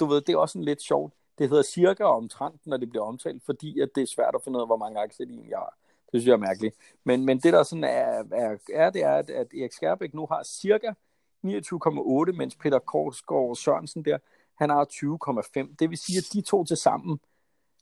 du 0.00 0.06
ved, 0.06 0.20
det 0.20 0.32
er 0.32 0.36
også 0.36 0.58
en 0.58 0.64
lidt 0.64 0.82
sjovt, 0.82 1.12
det 1.38 1.48
hedder 1.48 1.62
cirka 1.62 2.04
omtrent, 2.04 2.66
når 2.66 2.76
det 2.76 2.90
bliver 2.90 3.04
omtalt, 3.04 3.42
fordi 3.46 3.80
at 3.80 3.88
det 3.94 4.02
er 4.02 4.06
svært 4.06 4.34
at 4.34 4.42
finde 4.44 4.56
ud 4.56 4.62
af, 4.62 4.68
hvor 4.68 4.76
mange 4.76 5.00
aktier 5.00 5.26
de 5.26 5.32
egentlig 5.32 5.56
har. 5.56 5.76
Det 6.12 6.20
synes 6.20 6.26
jeg 6.26 6.32
er 6.32 6.36
mærkeligt. 6.36 6.76
Men, 7.04 7.24
men 7.24 7.38
det 7.38 7.52
der 7.52 7.62
sådan 7.62 7.84
er, 7.84 8.24
er, 8.32 8.56
er 8.72 8.90
det 8.90 9.02
er, 9.02 9.14
at, 9.14 9.30
at 9.30 9.46
Erik 9.54 9.72
Skærbæk 9.72 10.14
nu 10.14 10.26
har 10.26 10.42
cirka 10.44 10.92
29,8, 11.44 12.32
mens 12.32 12.56
Peter 12.56 12.78
Korsgaard 12.78 13.56
Sørensen 13.56 14.04
der, 14.04 14.18
han 14.58 14.70
har 14.70 14.84
20,5. 15.64 15.74
Det 15.78 15.90
vil 15.90 15.98
sige, 15.98 16.18
at 16.18 16.24
de 16.32 16.40
to 16.40 16.64
til 16.64 16.76
sammen 16.76 17.20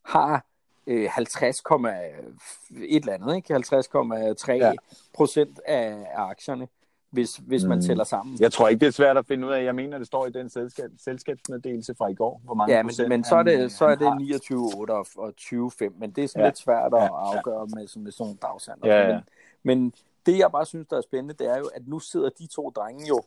har 0.04 0.44
øh, 0.86 1.08
50, 1.10 1.60
et 1.60 2.96
eller 2.96 3.12
andet, 3.12 3.36
ikke? 3.36 3.54
50,3 3.54 4.52
ja. 4.52 4.72
procent 5.14 5.60
af, 5.66 6.06
aktierne, 6.14 6.68
hvis, 7.10 7.36
hvis 7.36 7.64
man 7.64 7.78
mm. 7.78 7.82
tæller 7.82 8.04
sammen. 8.04 8.36
Jeg 8.40 8.52
tror 8.52 8.68
ikke, 8.68 8.80
det 8.80 8.86
er 8.86 8.92
svært 8.92 9.16
at 9.16 9.26
finde 9.26 9.46
ud 9.46 9.52
af. 9.52 9.64
Jeg 9.64 9.74
mener, 9.74 9.98
det 9.98 10.06
står 10.06 10.26
i 10.26 10.30
den 10.30 10.50
selskab, 10.50 10.90
selskabsmeddelelse 10.98 11.94
fra 11.94 12.08
i 12.08 12.14
går, 12.14 12.40
hvor 12.44 12.54
mange 12.54 12.74
ja, 12.74 12.82
men, 12.82 12.94
men 13.08 13.24
så 13.24 13.36
er 13.36 13.42
det, 13.42 13.72
så 13.72 13.84
er 13.84 13.94
det 13.94 14.06
29,8 14.06 14.92
og, 14.92 15.06
og 15.16 15.34
20,5, 15.40 15.98
men 15.98 16.10
det 16.10 16.24
er 16.24 16.28
sådan 16.28 16.42
ja. 16.42 16.48
lidt 16.48 16.58
svært 16.58 16.94
at 16.94 17.02
ja. 17.02 17.36
afgøre 17.36 17.66
med, 17.66 17.76
med 17.76 18.12
sådan 18.12 18.12
nogle 18.18 18.36
dagshandler. 18.42 18.94
Ja, 18.94 19.08
ja. 19.08 19.14
Men, 19.14 19.22
men 19.80 19.92
det, 20.26 20.38
jeg 20.38 20.52
bare 20.52 20.66
synes, 20.66 20.86
der 20.90 20.96
er 20.96 21.00
spændende, 21.00 21.34
det 21.34 21.50
er 21.50 21.58
jo, 21.58 21.70
at 21.74 21.88
nu 21.88 21.98
sidder 21.98 22.30
de 22.38 22.46
to 22.46 22.70
drenge 22.70 23.08
jo, 23.08 23.22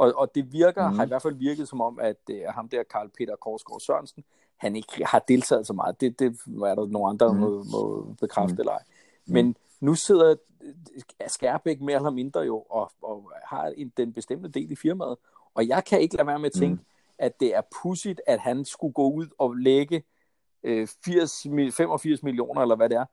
og, 0.00 0.12
og 0.16 0.34
det 0.34 0.52
virker, 0.52 0.90
mm. 0.90 0.96
har 0.96 1.04
i 1.04 1.08
hvert 1.08 1.22
fald 1.22 1.34
virket 1.34 1.68
som 1.68 1.80
om, 1.80 1.98
at 1.98 2.16
uh, 2.30 2.36
ham 2.54 2.68
der, 2.68 2.82
Karl 2.82 3.08
Peter 3.18 3.36
Korsgaard 3.36 3.80
Sørensen, 3.80 4.24
han 4.56 4.76
ikke 4.76 5.04
har 5.06 5.18
deltaget 5.18 5.66
så 5.66 5.72
meget. 5.72 6.00
Det, 6.00 6.18
det 6.18 6.26
er 6.46 6.74
der 6.74 6.86
nogle 6.86 7.08
andre, 7.08 7.26
der 7.26 7.32
mm. 7.32 7.38
må, 7.38 7.64
må 7.72 8.14
bekræfte 8.20 8.54
mm. 8.54 8.60
eller 8.60 8.72
ej. 8.72 8.82
Mm. 9.26 9.32
Men 9.32 9.56
nu 9.80 9.94
sidder 9.94 10.34
Skærbæk 11.26 11.80
mere 11.80 11.96
eller 11.96 12.10
mindre 12.10 12.40
jo 12.40 12.60
og, 12.70 12.92
og 13.02 13.32
har 13.44 13.66
en, 13.76 13.92
den 13.96 14.12
bestemte 14.12 14.48
del 14.48 14.70
i 14.70 14.76
firmaet. 14.76 15.16
Og 15.54 15.68
jeg 15.68 15.84
kan 15.84 16.00
ikke 16.00 16.16
lade 16.16 16.26
være 16.26 16.38
med 16.38 16.46
at 16.46 16.52
tænke, 16.52 16.74
mm. 16.74 16.86
at 17.18 17.40
det 17.40 17.56
er 17.56 17.60
pudsigt, 17.82 18.20
at 18.26 18.40
han 18.40 18.64
skulle 18.64 18.92
gå 18.92 19.10
ud 19.10 19.26
og 19.38 19.54
lægge 19.54 20.02
øh, 20.62 20.88
80, 21.04 21.46
85 21.76 22.22
millioner, 22.22 22.62
eller 22.62 22.76
hvad 22.76 22.88
det 22.88 22.96
er, 22.96 23.04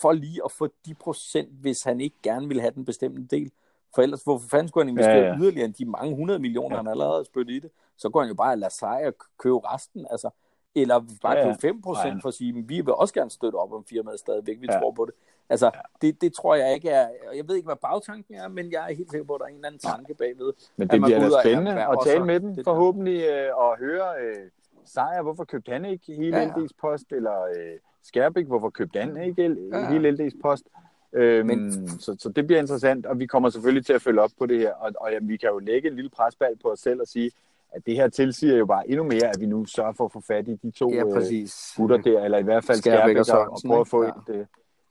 for 0.00 0.12
lige 0.12 0.40
at 0.44 0.52
få 0.52 0.68
de 0.86 0.94
procent, 0.94 1.48
hvis 1.60 1.82
han 1.82 2.00
ikke 2.00 2.16
gerne 2.22 2.48
vil 2.48 2.60
have 2.60 2.74
den 2.74 2.84
bestemte 2.84 3.36
del. 3.36 3.52
For 3.94 4.02
ellers, 4.02 4.22
hvorfor 4.22 4.48
fanden 4.48 4.68
skulle 4.68 4.84
han 4.84 4.88
investere 4.88 5.16
ja, 5.16 5.26
ja. 5.26 5.36
yderligere 5.38 5.64
end 5.64 5.74
de 5.74 5.84
mange 5.84 6.16
hundrede 6.16 6.38
millioner, 6.38 6.76
ja. 6.76 6.82
han 6.82 6.88
allerede 6.90 7.16
har 7.16 7.24
spyttet 7.24 7.54
i 7.54 7.58
det? 7.58 7.70
Så 7.96 8.08
går 8.08 8.20
han 8.20 8.28
jo 8.28 8.34
bare 8.34 8.56
lade 8.56 8.74
sig 8.74 9.06
og 9.06 9.14
købe 9.38 9.56
resten. 9.56 10.06
Altså, 10.10 10.30
eller 10.74 11.00
bare 11.22 11.38
ja, 11.38 11.46
ja. 11.46 11.54
5 11.60 11.82
procent 11.82 12.22
for 12.22 12.28
at 12.28 12.34
sige, 12.34 12.58
at 12.58 12.68
vi 12.68 12.80
vil 12.80 12.94
også 12.94 13.14
gerne 13.14 13.30
støtte 13.30 13.56
op 13.56 13.72
om 13.72 13.84
firmaet 13.84 14.18
stadigvæk, 14.20 14.60
vi 14.60 14.66
ja. 14.70 14.78
tror 14.78 14.90
på 14.90 15.04
det. 15.04 15.14
Altså, 15.48 15.66
ja. 15.74 15.80
det, 16.02 16.20
det 16.20 16.32
tror 16.32 16.54
jeg 16.54 16.74
ikke 16.74 16.90
er, 16.90 17.08
jeg 17.34 17.48
ved 17.48 17.56
ikke, 17.56 17.66
hvad 17.66 17.76
bagtanken 17.76 18.34
er, 18.34 18.48
men 18.48 18.72
jeg 18.72 18.90
er 18.90 18.94
helt 18.94 19.10
sikker 19.10 19.26
på, 19.26 19.34
at 19.34 19.38
der 19.38 19.44
er 19.44 19.48
en 19.48 19.54
eller 19.54 19.68
anden 19.68 19.80
tanke 19.80 20.14
bagved. 20.14 20.52
Men 20.76 20.88
det 20.88 21.02
bliver 21.02 21.20
da 21.20 21.30
spændende 21.42 21.72
at, 21.72 21.92
at 21.92 21.98
tale 22.04 22.24
med 22.24 22.40
dem, 22.40 22.64
forhåbentlig, 22.64 23.24
øh, 23.24 23.56
og 23.56 23.78
høre 23.78 24.06
øh, 24.22 24.50
Sejer, 24.84 25.22
hvorfor 25.22 25.44
købte 25.44 25.72
han 25.72 25.84
ikke 25.84 26.14
hele 26.14 26.36
ja, 26.36 26.42
ja. 26.42 26.48
LD's 26.48 26.74
post, 26.80 27.12
eller 27.12 27.42
øh, 27.42 27.78
Skærbæk, 28.02 28.46
hvorfor 28.46 28.70
købte 28.70 29.00
han 29.00 29.16
ikke 29.16 29.42
ja. 29.72 29.88
hele 29.88 30.10
LD's 30.10 30.40
post. 30.42 30.64
Øhm, 31.14 31.46
Men... 31.46 31.88
så, 31.88 32.16
så 32.18 32.28
det 32.28 32.46
bliver 32.46 32.60
interessant, 32.60 33.06
og 33.06 33.18
vi 33.18 33.26
kommer 33.26 33.50
selvfølgelig 33.50 33.86
til 33.86 33.92
at 33.92 34.02
følge 34.02 34.20
op 34.20 34.30
på 34.38 34.46
det 34.46 34.58
her, 34.58 34.72
og, 34.72 34.92
og 35.00 35.12
ja, 35.12 35.18
vi 35.22 35.36
kan 35.36 35.48
jo 35.48 35.58
lægge 35.58 35.88
en 35.88 35.94
lille 35.94 36.10
presbald 36.10 36.56
på 36.62 36.68
os 36.68 36.78
selv 36.78 37.00
og 37.00 37.06
sige, 37.06 37.30
at 37.74 37.86
det 37.86 37.94
her 37.94 38.08
tilsiger 38.08 38.56
jo 38.56 38.66
bare 38.66 38.90
endnu 38.90 39.04
mere, 39.04 39.26
at 39.26 39.40
vi 39.40 39.46
nu 39.46 39.64
sørger 39.64 39.92
for 39.92 40.04
at 40.04 40.12
få 40.12 40.20
fat 40.26 40.48
i 40.48 40.54
de 40.54 40.70
to 40.70 40.92
ja, 40.92 41.00
øh, 41.00 41.48
gutter 41.76 41.96
der, 41.96 42.24
eller 42.24 42.38
i 42.38 42.42
hvert 42.42 42.64
fald 42.64 42.78
Skærbæk 42.78 43.16
og, 43.16 43.40
og 43.40 43.58
prøve 43.66 43.80
at 43.80 43.88
få 43.88 44.02
ja. 44.04 44.08
et, 44.08 44.28
øh, 44.28 44.46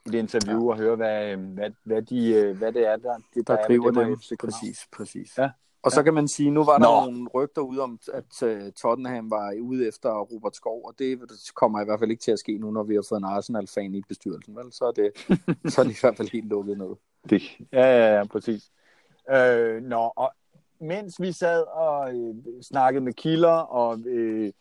et 0.07 0.13
interview 0.13 0.63
ja. 0.63 0.69
og 0.69 0.77
høre, 0.77 0.95
hvad, 0.95 1.35
hvad, 1.35 1.69
hvad, 1.83 2.01
de, 2.01 2.33
øh, 2.33 2.57
hvad 2.57 2.71
det 2.71 2.87
er, 2.87 2.97
der, 2.97 3.15
det, 3.33 3.47
der, 3.47 3.55
der 3.55 3.67
driver 3.67 3.91
dem. 3.91 4.17
Præcis, 4.39 4.87
præcis. 4.91 5.37
Ja. 5.37 5.49
Og 5.83 5.91
så 5.91 6.03
kan 6.03 6.13
man 6.13 6.27
sige, 6.27 6.51
nu 6.51 6.63
var 6.63 6.77
der 6.77 7.01
Nå. 7.01 7.11
nogle 7.11 7.29
rygter 7.33 7.61
ud 7.61 7.77
om, 7.77 7.99
at 8.13 8.43
uh, 8.43 8.71
Tottenham 8.71 9.31
var 9.31 9.53
ude 9.61 9.87
efter 9.87 10.19
Robert 10.19 10.55
Skov, 10.55 10.81
og 10.85 10.93
det 10.99 11.19
kommer 11.55 11.81
i 11.81 11.85
hvert 11.85 11.99
fald 11.99 12.11
ikke 12.11 12.21
til 12.21 12.31
at 12.31 12.39
ske 12.39 12.57
nu, 12.57 12.71
når 12.71 12.83
vi 12.83 12.95
har 12.95 13.05
fået 13.09 13.19
en 13.19 13.25
Arsenal-fan 13.25 13.95
i 13.95 14.01
bestyrelsen. 14.07 14.55
Vel? 14.55 14.71
Så, 14.71 14.85
er 14.85 14.91
det, 14.91 15.11
så 15.73 15.81
er 15.81 15.85
det 15.85 15.91
i 15.91 16.01
hvert 16.01 16.17
fald 16.17 16.31
helt 16.31 16.47
lukket 16.49 16.77
ned. 16.77 16.95
Det, 17.29 17.41
ja, 17.73 17.97
ja, 17.97 18.17
ja, 18.17 18.23
præcis. 18.23 18.71
Øh, 19.31 19.83
nå, 19.83 20.11
og 20.15 20.31
mens 20.79 21.21
vi 21.21 21.31
sad 21.31 21.61
og 21.61 22.15
øh, 22.15 22.35
snakkede 22.61 23.03
med 23.03 23.13
kilder 23.13 23.57
og 23.57 23.99
øh, 24.05 24.51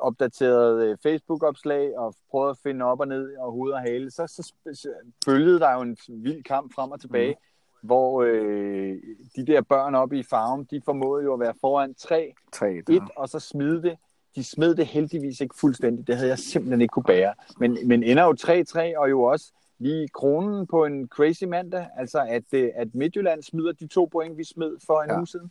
opdaterede 0.00 0.90
øh, 0.90 0.96
Facebook-opslag 1.02 1.98
og 1.98 2.14
prøvede 2.30 2.50
at 2.50 2.58
finde 2.62 2.84
op 2.84 3.00
og 3.00 3.08
ned 3.08 3.36
og 3.36 3.52
hoved 3.52 3.72
og 3.72 3.80
hale, 3.80 4.10
så, 4.10 4.26
så, 4.26 4.52
så 4.72 4.88
bølgede 5.26 5.60
der 5.60 5.72
jo 5.72 5.80
en 5.80 5.96
vild 6.08 6.42
kamp 6.42 6.74
frem 6.74 6.90
og 6.90 7.00
tilbage. 7.00 7.32
Mm 7.32 7.53
hvor 7.84 8.22
øh, 8.22 8.98
de 9.36 9.46
der 9.46 9.60
børn 9.60 9.94
oppe 9.94 10.18
i 10.18 10.22
farven, 10.22 10.64
de 10.70 10.80
formåede 10.84 11.24
jo 11.24 11.34
at 11.34 11.40
være 11.40 11.54
foran 11.60 11.94
3, 11.94 12.32
3 12.52 12.82
1, 12.88 13.02
og 13.16 13.28
så 13.28 13.38
smide 13.38 13.82
det. 13.82 13.96
De 14.36 14.44
smed 14.44 14.74
det 14.74 14.86
heldigvis 14.86 15.40
ikke 15.40 15.54
fuldstændigt. 15.58 16.06
Det 16.06 16.16
havde 16.16 16.28
jeg 16.28 16.38
simpelthen 16.38 16.80
ikke 16.80 16.92
kunne 16.92 17.02
bære. 17.02 17.34
Men, 17.58 17.78
men 17.88 18.02
ender 18.02 18.24
jo 18.24 18.34
3-3, 18.40 18.98
og 18.98 19.10
jo 19.10 19.22
også 19.22 19.52
lige 19.78 20.08
kronen 20.08 20.66
på 20.66 20.84
en 20.84 21.08
crazy 21.08 21.44
mandag, 21.44 21.86
altså 21.96 22.24
at, 22.28 22.44
øh, 22.52 22.70
at 22.74 22.94
Midtjylland 22.94 23.42
smider 23.42 23.72
de 23.72 23.86
to 23.86 24.08
point, 24.12 24.38
vi 24.38 24.44
smed 24.44 24.76
for 24.86 25.02
en 25.02 25.10
ja. 25.10 25.18
uge 25.18 25.26
siden. 25.26 25.50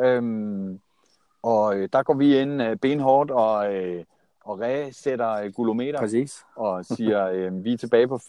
Øhm, 0.00 0.80
og 1.42 1.76
øh, 1.76 1.88
der 1.92 2.02
går 2.02 2.14
vi 2.14 2.38
ind 2.38 2.62
øh, 2.62 2.76
benhårdt 2.76 3.30
og, 3.30 3.74
øh, 3.74 4.04
og 4.46 4.60
resætter 4.60 5.30
øh, 5.30 5.52
gulometer 5.52 5.98
Præcis. 5.98 6.44
og 6.56 6.84
siger, 6.84 7.26
øh, 7.34 7.64
vi 7.64 7.72
er 7.72 7.76
tilbage 7.76 8.08
på 8.08 8.16
80%. 8.16 8.20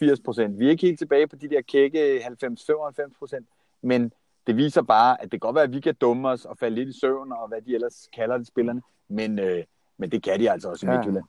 Vi 0.58 0.66
er 0.66 0.70
ikke 0.70 0.86
helt 0.86 0.98
tilbage 0.98 1.26
på 1.26 1.36
de 1.36 1.48
der 1.48 1.60
kække 1.60 2.18
90-95%, 2.18 3.78
men 3.82 4.12
det 4.46 4.56
viser 4.56 4.82
bare, 4.82 5.22
at 5.22 5.22
det 5.22 5.30
kan 5.30 5.38
godt 5.40 5.54
være, 5.54 5.64
at 5.64 5.72
vi 5.72 5.80
kan 5.80 5.94
dumme 6.00 6.28
os 6.28 6.44
og 6.44 6.58
falde 6.58 6.74
lidt 6.74 6.88
i 6.88 7.00
søvn, 7.00 7.32
og 7.32 7.48
hvad 7.48 7.62
de 7.62 7.74
ellers 7.74 8.08
kalder 8.12 8.38
det 8.38 8.46
spillerne, 8.46 8.82
men, 9.08 9.38
øh, 9.38 9.64
men 9.98 10.10
det 10.10 10.22
kan 10.22 10.40
de 10.40 10.50
altså 10.50 10.68
også 10.68 10.86
i 10.86 10.90
ja. 10.90 10.96
Midtjylland. 10.96 11.24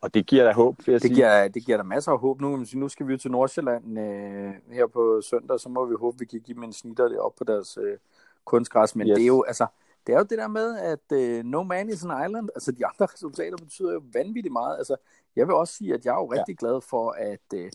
Og 0.00 0.14
det 0.14 0.26
giver 0.26 0.44
da 0.44 0.52
håb, 0.52 0.76
vil 0.86 0.92
jeg 0.92 1.02
det 1.02 1.08
sige. 1.08 1.14
Giver, 1.14 1.48
det 1.48 1.66
giver 1.66 1.76
da 1.76 1.82
masser 1.82 2.12
af 2.12 2.18
håb 2.18 2.40
nu. 2.40 2.64
Nu 2.74 2.88
skal 2.88 3.06
vi 3.06 3.12
jo 3.12 3.18
til 3.18 3.30
Nordsjælland 3.30 3.98
øh, 3.98 4.74
her 4.74 4.86
på 4.86 5.20
søndag, 5.20 5.60
så 5.60 5.68
må 5.68 5.86
vi 5.86 5.94
håbe, 6.00 6.18
vi 6.18 6.24
kan 6.24 6.40
give 6.40 6.54
dem 6.54 6.62
en 6.62 6.72
snitter 6.72 7.20
op 7.20 7.34
på 7.38 7.44
deres 7.44 7.78
øh, 7.82 7.96
kunstgræs. 8.44 8.96
Men 8.96 9.08
yes. 9.08 9.14
det 9.14 9.22
er 9.22 9.26
jo, 9.26 9.42
altså, 9.42 9.66
det 10.08 10.14
er 10.14 10.18
jo 10.18 10.26
det 10.30 10.38
der 10.38 10.48
med, 10.48 10.78
at 10.78 11.12
uh, 11.12 11.44
no 11.44 11.62
man 11.62 11.88
is 11.88 12.04
an 12.04 12.26
island. 12.26 12.48
Altså, 12.54 12.72
de 12.72 12.86
andre 12.86 13.06
resultater 13.06 13.56
betyder 13.56 13.92
jo 13.92 14.02
vanvittigt 14.12 14.52
meget. 14.52 14.78
Altså, 14.78 14.96
jeg 15.36 15.46
vil 15.46 15.54
også 15.54 15.74
sige, 15.74 15.94
at 15.94 16.04
jeg 16.04 16.10
er 16.10 16.18
jo 16.18 16.26
rigtig 16.26 16.56
ja. 16.62 16.66
glad 16.66 16.80
for, 16.80 17.10
at, 17.10 17.40
uh, 17.54 17.68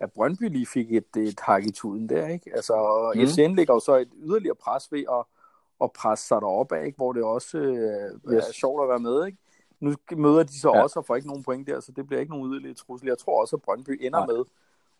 at 0.00 0.12
Brøndby 0.12 0.48
lige 0.48 0.66
fik 0.66 0.92
et, 0.92 1.16
et 1.16 1.40
hak 1.40 1.64
i 1.64 1.72
tuden 1.72 2.08
der, 2.08 2.26
ikke? 2.26 2.50
Altså, 2.54 2.74
mm. 3.14 3.26
FCN 3.26 3.54
ligger 3.54 3.74
jo 3.74 3.80
så 3.80 3.96
et 3.96 4.08
yderligere 4.16 4.54
pres 4.54 4.92
ved 4.92 5.04
at, 5.12 5.24
at 5.84 5.92
presse 5.92 6.28
sig 6.28 6.40
deroppe 6.40 6.76
af, 6.76 6.86
ikke? 6.86 6.96
Hvor 6.96 7.12
det 7.12 7.22
også 7.22 7.58
uh, 7.58 8.32
yes. 8.34 8.48
er 8.48 8.52
sjovt 8.52 8.82
at 8.82 8.88
være 8.88 8.98
med, 8.98 9.26
ikke? 9.26 9.38
Nu 9.80 9.94
møder 10.16 10.42
de 10.42 10.60
så 10.60 10.72
ja. 10.74 10.82
også 10.82 10.98
og 10.98 11.06
får 11.06 11.16
ikke 11.16 11.28
nogen 11.28 11.42
point 11.42 11.66
der, 11.66 11.80
så 11.80 11.92
det 11.92 12.06
bliver 12.06 12.20
ikke 12.20 12.32
nogen 12.32 12.50
yderligere 12.52 12.74
trussel. 12.74 13.08
Jeg 13.08 13.18
tror 13.18 13.40
også, 13.40 13.56
at 13.56 13.62
Brøndby 13.62 13.98
ender 14.00 14.18
Nej. 14.18 14.26
med 14.26 14.44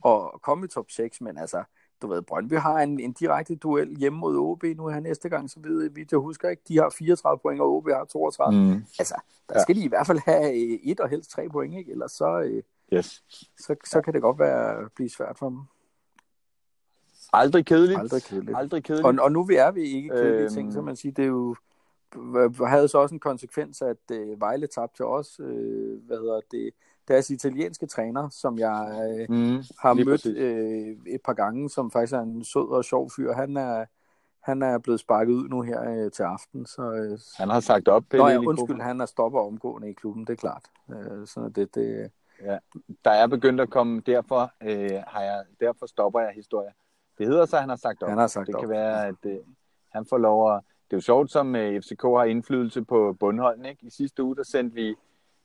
at 0.05 0.42
komme 0.42 0.64
i 0.64 0.68
top 0.68 0.90
6, 0.90 1.20
men 1.20 1.38
altså, 1.38 1.62
du 2.03 2.07
ved, 2.09 2.23
Brøndby 2.23 2.55
har 2.55 2.79
en, 2.79 3.01
en 3.01 3.13
direkte 3.13 3.57
duel 3.57 3.97
hjemme 3.97 4.19
mod 4.19 4.37
OB 4.37 4.65
nu 4.77 4.89
her 4.89 5.01
næste 5.01 5.29
gang, 5.29 5.51
så 5.51 5.61
ved 5.61 5.91
vi, 5.91 6.07
jeg 6.11 6.19
husker 6.19 6.49
ikke, 6.49 6.63
de 6.69 6.77
har 6.77 6.91
34 6.99 7.39
point, 7.39 7.61
og 7.61 7.77
OB 7.77 7.89
har 7.89 8.05
32. 8.05 8.61
Mm. 8.61 8.85
Altså, 8.99 9.15
der 9.49 9.55
ja. 9.55 9.63
skal 9.63 9.77
de 9.77 9.85
i 9.85 9.89
hvert 9.89 10.07
fald 10.07 10.19
have 10.25 10.51
øh, 10.51 10.79
et 10.83 11.01
og 11.01 11.09
helst 11.09 11.31
tre 11.31 11.49
point, 11.49 11.75
ikke? 11.75 11.91
Ellers 11.91 12.13
så, 12.13 12.41
øh, 12.41 12.63
yes. 12.93 13.25
så, 13.59 13.77
så 13.85 14.01
kan 14.01 14.15
det 14.15 14.23
godt 14.23 14.39
være 14.39 14.89
blive 14.95 15.11
svært 15.11 15.39
for 15.39 15.49
dem. 15.49 15.59
Aldrig 17.33 17.67
kedeligt. 17.67 17.99
Aldrig 17.99 18.23
kedeligt. 18.23 18.59
Aldrig 18.59 18.85
kedeligt. 18.85 19.07
Og, 19.07 19.25
og 19.25 19.33
nu 19.33 19.41
er 19.41 19.71
vi 19.71 19.81
ikke 19.81 20.09
kedelige 20.09 20.41
øhm... 20.41 20.51
ting, 20.51 20.73
så 20.73 20.81
man 20.81 20.97
siger, 20.97 21.13
det 21.13 21.23
er 21.23 21.29
jo 21.29 21.57
havde 22.67 22.89
så 22.89 22.99
også 22.99 23.15
en 23.15 23.21
konsekvens, 23.21 23.83
at 23.83 24.11
øh, 24.13 24.41
Vejle 24.41 24.67
tabte 24.67 24.97
til 24.97 25.05
os, 25.05 25.41
øh, 25.41 26.07
hvad 26.07 26.19
hedder 26.19 26.41
det, 26.51 26.71
deres 27.11 27.31
italienske 27.31 27.87
træner, 27.87 28.29
som 28.29 28.59
jeg 28.59 29.16
øh, 29.18 29.37
mm, 29.37 29.62
har 29.79 29.94
mødt 29.94 30.27
øh, 30.27 30.96
et 31.07 31.20
par 31.25 31.33
gange, 31.33 31.70
som 31.70 31.90
faktisk 31.90 32.12
er 32.12 32.20
en 32.20 32.44
sød 32.44 32.68
og 32.68 32.85
sjov 32.85 33.11
fyr. 33.16 33.33
Han 33.33 33.57
er, 33.57 33.85
han 34.42 34.62
er 34.62 34.79
blevet 34.79 35.01
sparket 35.01 35.33
ud 35.33 35.49
nu 35.49 35.62
her 35.62 35.90
øh, 35.90 36.11
til 36.11 36.23
aften. 36.23 36.66
Så, 36.66 36.83
øh, 36.92 37.18
han 37.37 37.49
har 37.49 37.61
sagt 37.61 37.88
op. 37.88 38.05
Nå 38.12 38.29
ja, 38.29 38.38
undskyld, 38.38 38.81
han 38.81 39.01
er 39.01 39.07
stopper 39.07 39.40
omgående 39.40 39.90
i 39.90 39.92
klubben, 39.92 40.27
det 40.27 40.33
er 40.33 40.37
klart. 40.37 40.64
Øh, 40.90 41.27
så 41.27 41.51
det, 41.55 41.75
det, 41.75 42.11
ja, 42.42 42.59
der 43.05 43.11
er 43.11 43.27
begyndt 43.27 43.61
at 43.61 43.70
komme, 43.70 44.03
derfor, 44.07 44.53
øh, 44.62 45.03
har 45.07 45.23
jeg, 45.23 45.44
derfor 45.61 45.87
stopper 45.87 46.20
jeg 46.20 46.33
historier. 46.35 46.73
Det 47.18 47.27
hedder 47.27 47.46
så, 47.46 47.57
at 47.57 47.62
han 47.62 47.68
har 47.68 47.77
sagt 47.77 48.03
op. 48.03 48.09
Han 48.09 48.18
har 48.18 48.27
sagt 48.27 48.46
det 48.46 48.55
op. 48.55 48.61
kan 48.61 48.70
være, 48.70 49.07
at 49.07 49.27
øh, 49.27 49.38
han 49.92 50.07
får 50.07 50.18
lov 50.18 50.55
at... 50.55 50.61
Det 50.85 50.96
er 50.96 50.99
jo 50.99 51.01
sjovt, 51.01 51.31
som 51.31 51.57
øh, 51.57 51.83
FCK 51.83 52.03
har 52.03 52.25
indflydelse 52.25 52.85
på 52.85 53.16
bundholden. 53.20 53.64
Ikke? 53.64 53.87
I 53.87 53.90
sidste 53.90 54.23
uge, 54.23 54.37
der 54.37 54.42
sendte 54.42 54.75
vi 54.75 54.96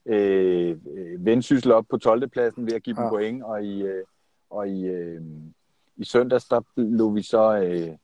øh, 0.06 0.78
vendsyssel 1.26 1.72
op 1.72 1.86
på 1.90 1.98
12. 1.98 2.30
pladsen 2.30 2.66
ved 2.66 2.74
at 2.74 2.84
give 2.84 2.96
ja. 2.98 3.04
dem 3.04 3.10
point, 3.10 3.44
og 3.44 3.64
i, 3.64 3.84
øh, 3.84 4.04
og 4.50 4.70
i, 4.70 4.86
øh, 4.86 5.22
i 5.98 6.06
søndags, 6.06 6.46
der 6.46 6.62
lå 6.76 7.10
vi 7.10 7.22
så 7.22 7.58
øh, 7.58 7.98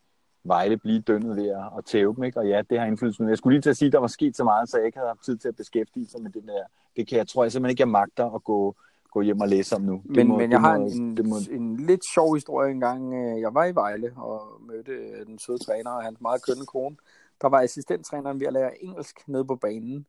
Vejle 0.44 0.78
blive 0.78 1.02
dønnet 1.02 1.36
ved 1.36 1.50
at, 1.50 1.78
at 1.78 1.86
tæve 1.86 2.16
dem, 2.16 2.24
ikke? 2.24 2.40
og 2.40 2.48
ja, 2.48 2.62
det 2.70 2.80
har 2.80 2.86
indflydelse. 2.86 3.24
Jeg 3.24 3.38
skulle 3.38 3.54
lige 3.54 3.62
til 3.62 3.70
at 3.70 3.78
sige, 3.78 3.88
at 3.88 3.94
der 3.94 4.00
var 4.00 4.08
sket 4.08 4.38
så 4.38 4.44
meget, 4.44 4.70
så 4.70 4.78
jeg 4.78 4.86
ikke 4.86 4.98
havde 4.98 5.10
haft 5.10 5.26
tid 5.26 5.38
til 5.38 5.48
at 5.48 5.56
beskæftige 5.56 6.08
sig 6.08 6.22
med 6.22 6.32
det 6.32 6.44
der. 6.48 6.64
Det 6.96 7.08
kan 7.08 7.18
jeg, 7.18 7.28
tror 7.28 7.44
jeg 7.44 7.52
simpelthen 7.52 7.72
ikke, 7.72 7.82
jeg 7.82 7.88
magter 7.88 8.36
at 8.36 8.44
gå, 8.44 8.76
gå 9.12 9.22
hjem 9.22 9.42
og 9.42 9.48
læse 9.48 9.76
om 9.76 9.82
nu. 9.82 10.02
Det 10.08 10.16
men, 10.16 10.28
må, 10.28 10.38
men 10.38 10.52
jeg 10.52 10.62
må, 10.62 10.68
har 10.68 10.76
en, 10.76 11.18
må... 11.30 11.36
en 11.52 11.78
lidt 11.78 12.02
sjov 12.14 12.36
historie 12.36 12.72
engang. 12.72 13.14
Øh, 13.14 13.42
jeg 13.42 13.54
var 13.54 13.66
i 13.66 13.76
Vejle 13.76 14.14
og 14.16 14.42
mødte 14.62 14.92
øh, 14.92 15.26
den 15.26 15.40
søde 15.40 15.58
træner 15.58 15.92
og 15.92 16.04
hans 16.04 16.22
meget 16.22 16.46
kønne 16.46 16.66
kone. 16.66 16.96
Der 17.42 17.50
var 17.50 17.62
assistenttræneren 17.62 18.40
ved 18.40 18.48
at 18.48 18.54
lære 18.54 18.84
engelsk 18.84 19.28
nede 19.28 19.46
på 19.46 19.56
banen. 19.56 20.06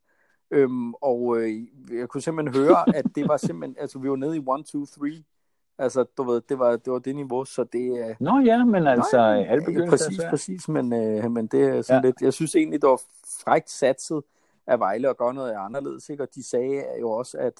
Øhm, 0.52 0.94
og 0.94 1.40
øh, 1.40 1.66
jeg 1.92 2.08
kunne 2.08 2.20
simpelthen 2.20 2.64
høre, 2.64 2.96
at 2.96 3.04
det 3.14 3.28
var 3.28 3.36
simpelthen, 3.36 3.76
altså 3.80 3.98
vi 3.98 4.10
var 4.10 4.16
nede 4.16 4.36
i 4.36 4.40
1, 4.60 4.66
2, 4.66 4.86
3. 4.86 5.22
Altså, 5.78 6.04
du 6.16 6.22
ved, 6.22 6.40
det 6.48 6.58
var 6.58 6.76
det, 6.76 6.92
var 6.92 6.98
det 6.98 7.14
niveau, 7.14 7.44
så 7.44 7.64
det... 7.64 8.08
Øh... 8.08 8.14
Nå 8.20 8.38
ja, 8.38 8.64
men 8.64 8.86
altså, 8.86 9.16
nej, 9.16 9.46
alle 9.48 9.64
begyndte 9.64 9.90
Præcis, 9.90 10.20
præcis, 10.30 10.68
men, 10.68 10.92
øh, 10.92 11.30
men 11.30 11.46
det 11.46 11.64
er 11.64 11.82
sådan 11.82 12.02
ja. 12.02 12.08
lidt... 12.08 12.22
Jeg 12.22 12.32
synes 12.32 12.54
egentlig, 12.54 12.82
det 12.82 12.88
var 12.88 13.00
frækt 13.44 13.70
satset 13.70 14.22
af 14.66 14.80
Vejle 14.80 15.08
at 15.08 15.16
gøre 15.16 15.34
noget 15.34 15.54
anderledes, 15.58 16.08
ikke? 16.08 16.22
Og 16.22 16.28
de 16.34 16.44
sagde 16.44 16.84
jo 17.00 17.10
også, 17.10 17.38
at 17.38 17.52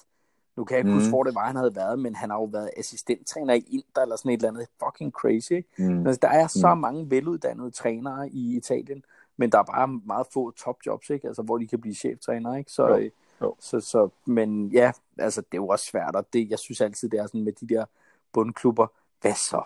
nu 0.57 0.63
kan 0.63 0.75
jeg 0.75 0.79
ikke 0.79 0.89
mm. 0.89 0.95
huske, 0.95 1.09
hvor 1.09 1.23
det 1.23 1.35
var, 1.35 1.45
han 1.47 1.55
havde 1.55 1.75
været, 1.75 1.99
men 1.99 2.15
han 2.15 2.29
har 2.29 2.37
jo 2.37 2.43
været 2.43 2.69
assistenttræner 2.77 3.53
i 3.53 3.65
Inter 3.69 4.01
eller 4.01 4.15
sådan 4.15 4.31
et 4.31 4.37
eller 4.37 4.49
andet 4.49 4.67
fucking 4.83 5.11
crazy. 5.11 5.51
Ikke? 5.51 5.69
Mm. 5.77 6.07
Altså, 6.07 6.19
der 6.21 6.27
er 6.27 6.47
så 6.47 6.73
mm. 6.73 6.81
mange 6.81 7.11
veluddannede 7.11 7.71
trænere 7.71 8.29
i 8.29 8.57
Italien, 8.57 9.03
men 9.37 9.51
der 9.51 9.59
er 9.59 9.63
bare 9.63 9.87
meget 9.87 10.27
få 10.33 10.51
topjobs, 10.51 11.09
ikke? 11.09 11.27
Altså, 11.27 11.41
hvor 11.41 11.57
de 11.57 11.67
kan 11.67 11.81
blive 11.81 11.95
cheftræner, 11.95 12.55
ikke? 12.55 12.71
Så, 12.71 12.87
jo. 12.87 12.97
Øh, 12.97 13.11
jo. 13.41 13.55
Så, 13.59 13.79
så, 13.79 14.09
men 14.25 14.71
ja, 14.71 14.91
altså, 15.17 15.41
det 15.41 15.53
er 15.53 15.61
jo 15.61 15.67
også 15.67 15.85
svært, 15.85 16.15
og 16.15 16.33
det, 16.33 16.49
jeg 16.49 16.59
synes 16.59 16.81
altid, 16.81 17.09
det 17.09 17.19
er 17.19 17.27
sådan 17.27 17.43
med 17.43 17.53
de 17.53 17.67
der 17.67 17.85
bundklubber, 18.33 18.87
hvad 19.21 19.33
så? 19.33 19.63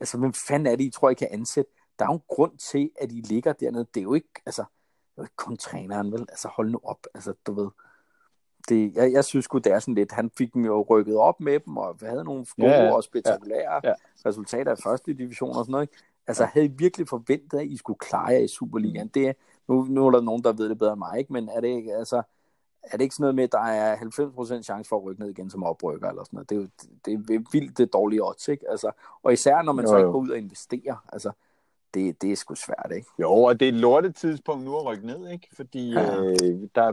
Altså, 0.00 0.18
hvem 0.18 0.32
fanden 0.32 0.66
er 0.66 0.76
det, 0.76 0.84
I 0.84 0.90
tror, 0.90 1.10
I 1.10 1.14
kan 1.14 1.28
ansætte? 1.30 1.70
Der 1.98 2.04
er 2.04 2.08
jo 2.08 2.14
en 2.14 2.22
grund 2.28 2.58
til, 2.58 2.90
at 3.00 3.12
I 3.12 3.20
ligger 3.20 3.52
dernede. 3.52 3.86
Det 3.94 4.00
er 4.00 4.04
jo 4.04 4.14
ikke, 4.14 4.28
altså, 4.46 4.62
det 4.62 5.18
er 5.18 5.22
jo 5.22 5.22
ikke 5.22 5.36
kun 5.36 5.56
træneren, 5.56 6.12
vel? 6.12 6.20
Altså, 6.20 6.48
hold 6.48 6.70
nu 6.70 6.80
op, 6.82 7.06
altså, 7.14 7.34
du 7.46 7.52
ved. 7.52 7.68
Det, 8.68 8.94
jeg, 8.94 9.12
jeg 9.12 9.24
synes 9.24 9.44
sgu, 9.44 9.58
det 9.58 9.72
er 9.72 9.78
sådan 9.78 9.94
lidt, 9.94 10.12
han 10.12 10.30
fik 10.38 10.54
dem 10.54 10.64
jo 10.64 10.82
rykket 10.82 11.16
op 11.16 11.40
med 11.40 11.60
dem, 11.60 11.76
og 11.76 11.96
havde 12.02 12.24
nogle 12.24 12.46
gode 12.56 12.70
ja, 12.70 12.84
ja. 12.84 12.94
og 12.94 13.04
spektakulære 13.04 13.80
ja, 13.84 13.88
ja. 13.88 13.94
resultater 14.26 14.72
i 14.72 14.82
første 14.82 15.12
division 15.12 15.56
og 15.56 15.64
sådan 15.64 15.72
noget. 15.72 15.82
Ikke? 15.82 15.96
Altså, 16.28 16.44
havde 16.44 16.66
I 16.66 16.70
virkelig 16.76 17.08
forventet, 17.08 17.58
at 17.58 17.66
I 17.66 17.76
skulle 17.76 17.98
klare 17.98 18.26
jer 18.26 18.38
i 18.38 18.48
Superligaen? 18.48 19.08
Det 19.08 19.36
nu, 19.68 19.84
nu 19.84 20.06
er 20.06 20.10
der 20.10 20.20
nogen, 20.20 20.44
der 20.44 20.52
ved 20.52 20.68
det 20.68 20.78
bedre 20.78 20.92
end 20.92 20.98
mig, 20.98 21.18
ikke? 21.18 21.32
men 21.32 21.48
er 21.48 21.60
det 21.60 21.68
ikke, 21.68 21.94
altså, 21.94 22.22
er 22.82 22.96
det 22.96 23.00
ikke 23.00 23.14
sådan 23.14 23.22
noget 23.22 23.34
med, 23.34 23.44
at 23.44 23.52
der 23.52 23.58
er 23.58 23.96
90% 23.96 24.62
chance 24.62 24.88
for 24.88 24.96
at 24.96 25.04
rykke 25.04 25.20
ned 25.20 25.30
igen 25.30 25.50
som 25.50 25.62
oprykker, 25.62 26.08
eller 26.08 26.24
sådan 26.24 26.36
noget? 26.36 26.50
Det 26.50 26.56
er 26.56 26.60
jo 26.60 26.68
det 27.28 27.34
er 27.34 27.42
vildt 27.52 27.78
det 27.78 27.92
dårlige 27.92 28.24
odds, 28.26 28.48
ikke? 28.48 28.70
Altså, 28.70 28.90
og 29.22 29.32
især 29.32 29.62
når 29.62 29.72
man 29.72 29.84
jo, 29.84 29.90
så 29.90 29.96
ikke 29.96 30.10
går 30.10 30.18
ud 30.18 30.30
og 30.30 30.38
investerer, 30.38 31.04
altså, 31.12 31.32
det, 31.94 32.22
det 32.22 32.32
er 32.32 32.36
sgu 32.36 32.54
svært, 32.54 32.92
ikke? 32.96 33.08
Jo, 33.18 33.32
og 33.32 33.60
det 33.60 33.68
er 33.68 33.72
et 33.72 33.78
lortet 33.78 34.14
tidspunkt 34.16 34.64
nu 34.64 34.76
at 34.76 34.86
rykke 34.86 35.06
ned, 35.06 35.28
ikke? 35.28 35.48
Fordi 35.56 35.92
ja. 35.92 36.20
øh, 36.20 36.68
der, 36.74 36.92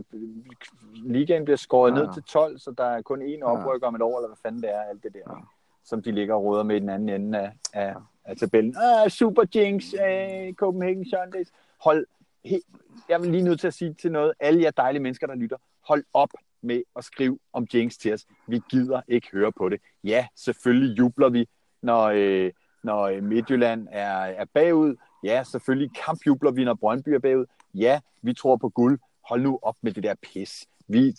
ligaen 0.94 1.44
bliver 1.44 1.56
skåret 1.56 1.92
ja. 1.92 2.02
ned 2.02 2.12
til 2.14 2.22
12, 2.22 2.58
så 2.58 2.70
der 2.70 2.84
er 2.84 3.02
kun 3.02 3.22
én 3.22 3.42
oprykker 3.42 3.86
ja. 3.86 3.88
om 3.88 3.94
et 3.94 4.02
år, 4.02 4.18
eller 4.18 4.28
hvad 4.28 4.38
fanden 4.42 4.62
det 4.62 4.70
er, 4.70 4.80
alt 4.80 5.02
det 5.02 5.14
der, 5.14 5.20
ja. 5.30 5.40
Som 5.86 6.02
de 6.02 6.12
ligger 6.12 6.34
og 6.34 6.44
råder 6.44 6.62
med 6.62 6.76
i 6.76 6.80
den 6.80 6.88
anden 6.88 7.08
ende 7.08 7.38
af, 7.38 7.52
af, 7.72 7.94
af 8.24 8.36
tabellen. 8.36 8.76
Ah, 8.76 9.10
super 9.10 9.44
Jinx, 9.54 9.84
uh, 9.92 10.54
Copenhagen 10.54 11.04
Sundays. 11.04 11.48
Hold, 11.84 12.06
he, 12.44 12.60
jeg 13.08 13.22
vil 13.22 13.30
lige 13.30 13.44
nødt 13.44 13.60
til 13.60 13.66
at 13.66 13.74
sige 13.74 13.94
til 13.94 14.12
noget, 14.12 14.32
alle 14.40 14.62
jer 14.62 14.70
dejlige 14.70 15.02
mennesker, 15.02 15.26
der 15.26 15.34
lytter, 15.34 15.56
hold 15.88 16.04
op 16.14 16.30
med 16.62 16.82
at 16.96 17.04
skrive 17.04 17.38
om 17.52 17.66
Jinx 17.74 17.96
til 17.96 18.14
os. 18.14 18.26
Vi 18.46 18.60
gider 18.70 19.00
ikke 19.08 19.28
høre 19.32 19.52
på 19.52 19.68
det. 19.68 19.80
Ja, 20.04 20.26
selvfølgelig 20.36 20.98
jubler 20.98 21.28
vi 21.28 21.48
når, 21.82 22.02
øh, 22.14 22.52
når 22.82 23.02
øh, 23.02 23.22
Midtjylland 23.22 23.88
er, 23.90 24.16
er 24.16 24.44
bagud. 24.54 24.96
Ja, 25.24 25.42
selvfølgelig 25.44 25.90
kampjubler 26.06 26.50
vi, 26.50 26.64
når 26.64 26.74
Brøndby 26.74 27.08
er 27.08 27.18
bagud. 27.18 27.46
Ja, 27.74 28.00
vi 28.22 28.34
tror 28.34 28.56
på 28.56 28.68
guld. 28.68 28.98
Hold 29.28 29.42
nu 29.42 29.58
op 29.62 29.76
med 29.82 29.92
det 29.92 30.02
der 30.02 30.14
pis. 30.22 30.66
Vi, 30.88 31.14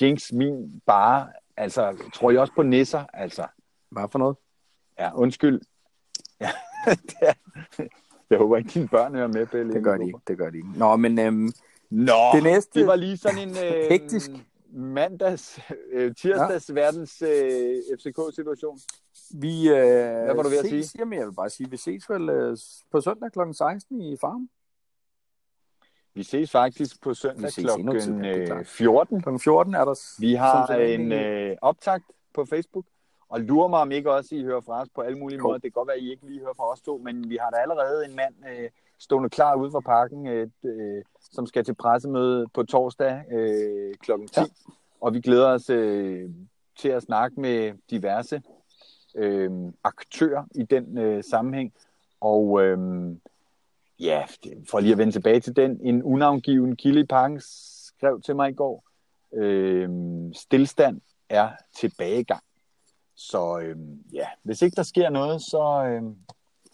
Jinx, 0.00 0.32
min 0.32 0.82
bare, 0.86 1.28
altså, 1.56 1.96
tror 2.14 2.30
jeg 2.30 2.40
også 2.40 2.52
på 2.54 2.62
nisser, 2.62 3.04
altså. 3.12 3.46
Hvad 3.90 4.08
for 4.12 4.18
noget? 4.18 4.36
Ja, 4.98 5.14
undskyld. 5.14 5.60
Ja, 6.40 6.50
det 7.02 7.16
er, 7.22 7.32
jeg 8.30 8.38
håber 8.38 8.56
ikke, 8.56 8.70
dine 8.70 8.88
børn 8.88 9.14
hører 9.14 9.26
med, 9.26 9.46
Pelle. 9.46 9.72
Det 9.72 9.84
gør 9.84 9.96
de 9.96 10.06
ikke, 10.06 10.18
det 10.28 10.38
gør 10.38 10.50
de 10.50 10.56
ikke. 10.56 10.68
Nå, 10.76 10.96
men 10.96 11.18
øhm, 11.18 11.52
Nå, 11.90 12.12
det, 12.34 12.42
næste... 12.42 12.80
det 12.80 12.86
var 12.86 12.96
lige 12.96 13.16
sådan 13.16 13.38
en 13.38 13.50
øh, 13.50 13.84
Hektisk. 13.90 14.30
mandags, 14.72 15.60
øh, 15.92 16.14
tirsdags 16.14 16.68
ja. 16.68 16.74
verdens 16.74 17.22
øh, 17.22 17.76
FCK-situation. 17.98 18.78
vi... 19.30 19.68
Øh, 19.68 19.74
Hvad 19.74 20.34
var 20.34 20.42
du 20.42 20.48
ved 20.48 20.58
at 20.58 20.66
ses, 20.66 20.86
sige? 20.86 20.98
Jamen, 20.98 21.18
jeg 21.18 21.26
vil 21.26 21.32
bare 21.34 21.50
sige, 21.50 21.70
vi 21.70 21.76
ses 21.76 22.10
vel 22.10 22.28
øh, 22.28 22.56
på 22.90 23.00
søndag 23.00 23.32
kl. 23.32 23.38
16 23.52 24.00
i 24.00 24.16
Farm. 24.20 24.48
Vi 26.14 26.22
ses 26.22 26.50
faktisk 26.50 27.02
på 27.02 27.14
søndag 27.14 27.52
klart. 27.52 28.66
14. 28.66 29.22
Kl. 29.22 29.28
14 29.38 29.74
er 29.74 29.84
der... 29.84 30.20
Vi 30.20 30.34
har 30.34 30.68
en 30.68 31.12
øh, 31.12 31.56
optakt 31.62 32.04
på 32.34 32.44
Facebook, 32.44 32.84
og 33.30 33.40
lurer 33.40 33.68
mig 33.68 33.80
om 33.80 33.92
ikke 33.92 34.12
også, 34.12 34.34
I 34.34 34.42
hører 34.42 34.60
fra 34.60 34.82
os 34.82 34.88
på 34.94 35.00
alle 35.00 35.18
mulige 35.18 35.38
Jo. 35.38 35.42
måder. 35.42 35.54
Det 35.54 35.62
kan 35.62 35.70
godt 35.70 35.88
være, 35.88 35.96
at 35.96 36.02
I 36.02 36.10
ikke 36.10 36.26
lige 36.26 36.40
hører 36.40 36.54
fra 36.56 36.72
os 36.72 36.80
to, 36.80 36.98
men 36.98 37.30
vi 37.30 37.38
har 37.40 37.50
da 37.50 37.56
allerede 37.56 38.04
en 38.04 38.16
mand 38.16 38.34
øh, 38.50 38.70
stående 38.98 39.30
klar 39.30 39.54
ude 39.56 39.70
for 39.70 39.80
parken, 39.80 40.26
øh, 40.26 40.48
øh, 40.64 41.02
som 41.20 41.46
skal 41.46 41.64
til 41.64 41.74
pressemøde 41.74 42.46
på 42.54 42.62
torsdag 42.62 43.24
øh, 43.32 43.94
klokken 43.94 44.28
10. 44.28 44.40
Ja. 44.40 44.44
Og 45.00 45.14
vi 45.14 45.20
glæder 45.20 45.48
os 45.48 45.70
øh, 45.70 46.30
til 46.78 46.88
at 46.88 47.02
snakke 47.02 47.40
med 47.40 47.72
diverse 47.90 48.42
øh, 49.14 49.50
aktører 49.84 50.44
i 50.54 50.62
den 50.62 50.98
øh, 50.98 51.24
sammenhæng. 51.24 51.72
Og 52.20 52.62
øh, 52.62 52.78
ja, 54.00 54.24
for 54.70 54.80
lige 54.80 54.92
at 54.92 54.98
vende 54.98 55.12
tilbage 55.12 55.40
til 55.40 55.56
den, 55.56 55.80
en 55.82 56.02
unavngiven 56.02 56.76
kilde 56.76 57.00
i 57.00 57.06
parken 57.06 57.40
skrev 57.40 58.20
til 58.20 58.36
mig 58.36 58.50
i 58.50 58.54
går, 58.54 58.84
øh, 59.34 59.88
stillstand 60.34 61.00
er 61.28 61.50
tilbagegang. 61.80 62.42
Så 63.20 63.58
øh, 63.58 63.76
ja, 64.12 64.28
hvis 64.42 64.62
ikke 64.62 64.76
der 64.76 64.82
sker 64.82 65.10
noget, 65.10 65.42
så, 65.42 65.84
øh, 65.86 66.02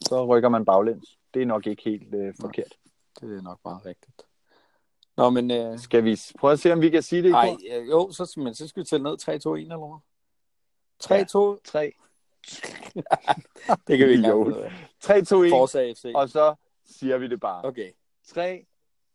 så 0.01 0.27
rykker 0.27 0.49
man 0.49 0.65
baglæns. 0.65 1.19
Det 1.35 1.43
er 1.43 1.47
nok 1.47 1.67
ikke 1.67 1.83
helt 1.83 2.15
øh, 2.15 2.35
forkert. 2.41 2.77
Det 3.21 3.37
er 3.39 3.43
nok 3.43 3.59
meget 3.65 3.87
rigtigt. 3.87 4.23
Nå, 5.17 5.31
men... 5.31 5.51
Øh, 5.51 5.79
Skal 5.79 6.05
vi 6.05 6.21
prøve 6.39 6.53
at 6.53 6.61
se, 6.61 6.73
om 6.73 6.81
vi 6.81 6.91
kan 6.91 7.03
sige 7.03 7.23
det 7.23 7.29
i 7.29 7.33
ej, 7.33 7.49
kor? 7.49 7.59
øh, 7.81 7.89
jo, 7.89 8.13
så, 8.13 8.35
men 8.37 8.55
så 8.55 8.69
skal 8.69 8.81
vi 8.81 8.85
tælle 8.87 9.05
ned 9.05 9.17
3, 9.17 9.39
2, 9.39 9.55
1 9.55 9.61
eller 9.63 9.77
hvad? 9.79 9.99
3, 10.99 11.25
2, 11.25 11.59
3, 11.65 11.93
det 13.87 13.99
kan 13.99 14.09
vi 14.09 14.13
ikke 14.17 14.29
Jo. 14.29 14.45
engang 14.45 14.47
finde 14.47 14.59
ud 14.59 14.63
af. 14.63 14.73
3, 15.01 15.25
2, 15.25 15.43
1, 15.43 15.51
Forza 15.51 15.93
FC. 15.93 16.13
og 16.15 16.29
så 16.29 16.55
siger 16.85 17.19
vi 17.19 17.29
det 17.29 17.41
bare. 17.41 17.65
Okay, 17.65 17.91
3, 18.27 18.67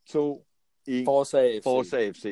2, 0.10 0.46
1, 0.88 1.06
Forza 1.06 1.58
FC. 1.60 1.63
Forza 1.63 2.12
FC. 2.12 2.26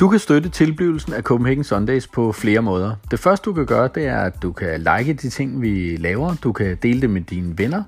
Du 0.00 0.08
kan 0.08 0.18
støtte 0.18 0.48
tilblivelsen 0.48 1.12
af 1.12 1.22
Copenhagen 1.22 1.64
Sundays 1.64 2.06
på 2.06 2.32
flere 2.32 2.62
måder. 2.62 2.94
Det 3.10 3.18
første 3.18 3.44
du 3.44 3.52
kan 3.52 3.66
gøre, 3.66 3.88
det 3.94 4.06
er, 4.06 4.18
at 4.18 4.42
du 4.42 4.52
kan 4.52 4.80
like 4.80 5.12
de 5.12 5.30
ting, 5.30 5.62
vi 5.62 5.96
laver. 5.96 6.34
Du 6.42 6.52
kan 6.52 6.76
dele 6.82 7.00
det 7.00 7.10
med 7.10 7.20
dine 7.20 7.58
venner. 7.58 7.82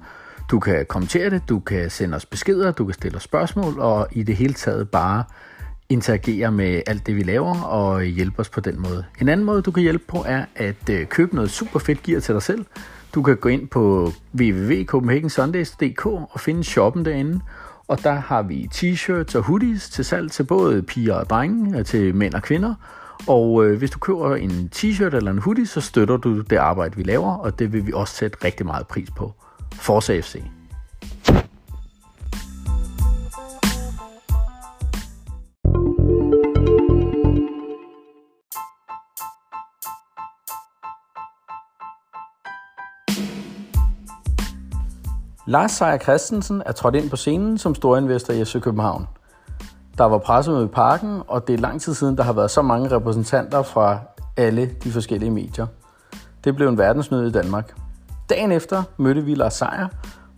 Du 0.51 0.59
kan 0.59 0.87
kommentere 0.89 1.31
det, 1.31 1.43
du 1.49 1.61
kan 1.61 1.91
sende 1.91 2.17
os 2.17 2.27
beskeder, 2.27 2.73
du 2.73 2.85
kan 2.85 2.95
stille 2.95 3.17
os 3.17 3.23
spørgsmål, 3.23 3.79
og 3.79 4.09
i 4.13 4.23
det 4.23 4.37
hele 4.37 4.55
taget 4.55 4.91
bare 4.91 5.25
interagere 5.89 6.53
med 6.53 6.83
alt 6.87 7.07
det, 7.07 7.17
vi 7.17 7.23
laver, 7.23 7.63
og 7.63 8.03
hjælpe 8.03 8.41
os 8.41 8.49
på 8.49 8.61
den 8.61 8.81
måde. 8.81 9.05
En 9.21 9.29
anden 9.29 9.47
måde, 9.47 9.63
du 9.63 9.71
kan 9.71 9.83
hjælpe 9.83 10.05
på, 10.09 10.25
er 10.27 10.45
at 10.57 10.91
øh, 10.91 11.07
købe 11.07 11.35
noget 11.35 11.51
super 11.51 11.79
fedt 11.79 12.03
gear 12.03 12.21
til 12.21 12.35
dig 12.35 12.43
selv. 12.43 12.65
Du 13.15 13.23
kan 13.23 13.37
gå 13.37 13.49
ind 13.49 13.69
på 13.69 14.13
www.copenhagensundays.dk 14.39 16.07
og 16.07 16.41
finde 16.41 16.65
shoppen 16.65 17.05
derinde, 17.05 17.41
og 17.89 18.05
der 18.05 18.13
har 18.13 18.43
vi 18.43 18.69
t-shirts 18.75 19.37
og 19.37 19.43
hoodies 19.43 19.91
til 19.91 20.05
salg 20.05 20.31
til 20.31 20.45
både 20.45 20.83
piger 20.83 21.15
og 21.15 21.31
drenge, 21.31 21.79
øh, 21.79 21.85
til 21.85 22.15
mænd 22.15 22.35
og 22.35 22.43
kvinder. 22.43 22.75
Og 23.27 23.65
øh, 23.65 23.79
hvis 23.79 23.91
du 23.91 23.99
køber 23.99 24.37
en 24.37 24.71
t-shirt 24.77 25.17
eller 25.17 25.31
en 25.31 25.39
hoodie, 25.39 25.67
så 25.67 25.81
støtter 25.81 26.17
du 26.17 26.41
det 26.41 26.57
arbejde, 26.57 26.97
vi 26.97 27.03
laver, 27.03 27.33
og 27.33 27.59
det 27.59 27.73
vil 27.73 27.87
vi 27.87 27.93
også 27.93 28.15
sætte 28.15 28.39
rigtig 28.45 28.67
meget 28.67 28.87
pris 28.87 29.11
på. 29.11 29.33
Forza 29.75 30.21
FC. 30.21 30.37
Lars 45.49 45.71
Seier 45.73 45.99
Christensen 45.99 46.63
er 46.67 46.73
trådt 46.73 46.95
ind 46.95 47.11
på 47.11 47.17
scenen 47.17 47.59
som 47.59 47.75
storinvestor 47.75 48.35
i 48.35 48.45
FC 48.45 48.61
København. 48.61 49.09
Der 49.99 50.05
var 50.05 50.19
pressemøde 50.19 50.65
i 50.65 50.69
parken, 50.69 51.23
og 51.29 51.49
det 51.49 51.55
er 51.55 51.59
lang 51.59 51.81
tid 51.81 51.95
siden, 51.95 52.17
der 52.17 52.23
har 52.23 52.33
været 52.33 52.51
så 52.51 52.63
mange 52.63 52.97
repræsentanter 52.97 53.63
fra 53.63 53.99
alle 54.37 54.71
de 54.85 54.91
forskellige 54.91 55.31
medier. 55.31 55.67
Det 56.45 56.57
blev 56.57 56.69
en 56.69 56.79
verdensnyhed 56.79 57.27
i 57.27 57.31
Danmark. 57.31 57.75
Dagen 58.31 58.53
efter 58.53 58.83
mødte 58.97 59.25
vi 59.25 59.35
Lars 59.35 59.55
Seier 59.55 59.89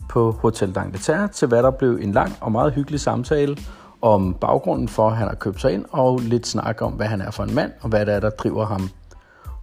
på 0.09 0.31
Hotel 0.31 0.79
d'Angleterre 0.79 1.27
til 1.33 1.49
hvad 1.49 1.63
der 1.63 1.71
blev 1.71 1.99
en 2.03 2.13
lang 2.13 2.37
og 2.41 2.53
meget 2.53 2.73
hyggelig 2.73 3.01
samtale 3.01 3.57
om 4.03 4.35
baggrunden 4.35 4.89
for, 4.89 5.09
at 5.09 5.17
han 5.17 5.29
har 5.29 5.35
købt 5.35 5.61
sig 5.61 5.73
ind, 5.73 5.85
og 5.91 6.21
lidt 6.21 6.47
snak 6.47 6.83
om, 6.83 6.93
hvad 6.93 7.07
han 7.07 7.21
er 7.21 7.31
for 7.31 7.43
en 7.43 7.55
mand, 7.55 7.73
og 7.81 7.89
hvad 7.89 8.07
det 8.07 8.15
er, 8.15 8.21
der 8.21 8.31
driver 8.31 8.67
ham. 8.67 8.91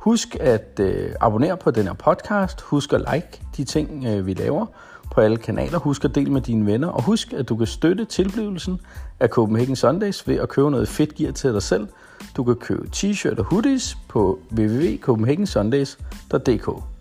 Husk 0.08 0.38
at 0.40 0.80
øh, 0.80 1.12
abonnere 1.22 1.58
på 1.58 1.72
den 1.72 1.84
her 1.84 1.94
podcast. 1.94 2.62
Husk 2.62 2.94
at 2.94 3.06
like 3.14 3.42
de 3.58 3.64
ting, 3.64 4.06
øh, 4.06 4.26
vi 4.26 4.34
laver 4.34 4.66
på 5.12 5.22
alle 5.22 5.38
kanaler. 5.38 5.80
Husk 5.80 6.06
at 6.06 6.16
dele 6.16 6.32
med 6.32 6.42
dine 6.42 6.66
venner. 6.66 6.88
Og 6.88 7.04
husk, 7.04 7.34
at 7.34 7.50
du 7.50 7.56
kan 7.56 7.68
støtte 7.68 8.06
tilblivelsen 8.06 8.80
af 9.20 9.30
Copenhagen 9.30 9.76
Sundays 9.76 10.28
ved 10.28 10.36
at 10.36 10.50
købe 10.50 10.72
noget 10.72 10.88
fedt 10.88 11.16
gear 11.16 11.32
til 11.32 11.54
dig 11.54 11.62
selv. 11.62 11.88
Du 12.38 12.44
kan 12.44 12.56
købe 12.56 12.90
t-shirt 12.96 13.40
og 13.40 13.46
hoodies 13.46 13.98
på 14.08 14.40
www.copenhagensundays.dk. 14.58 16.97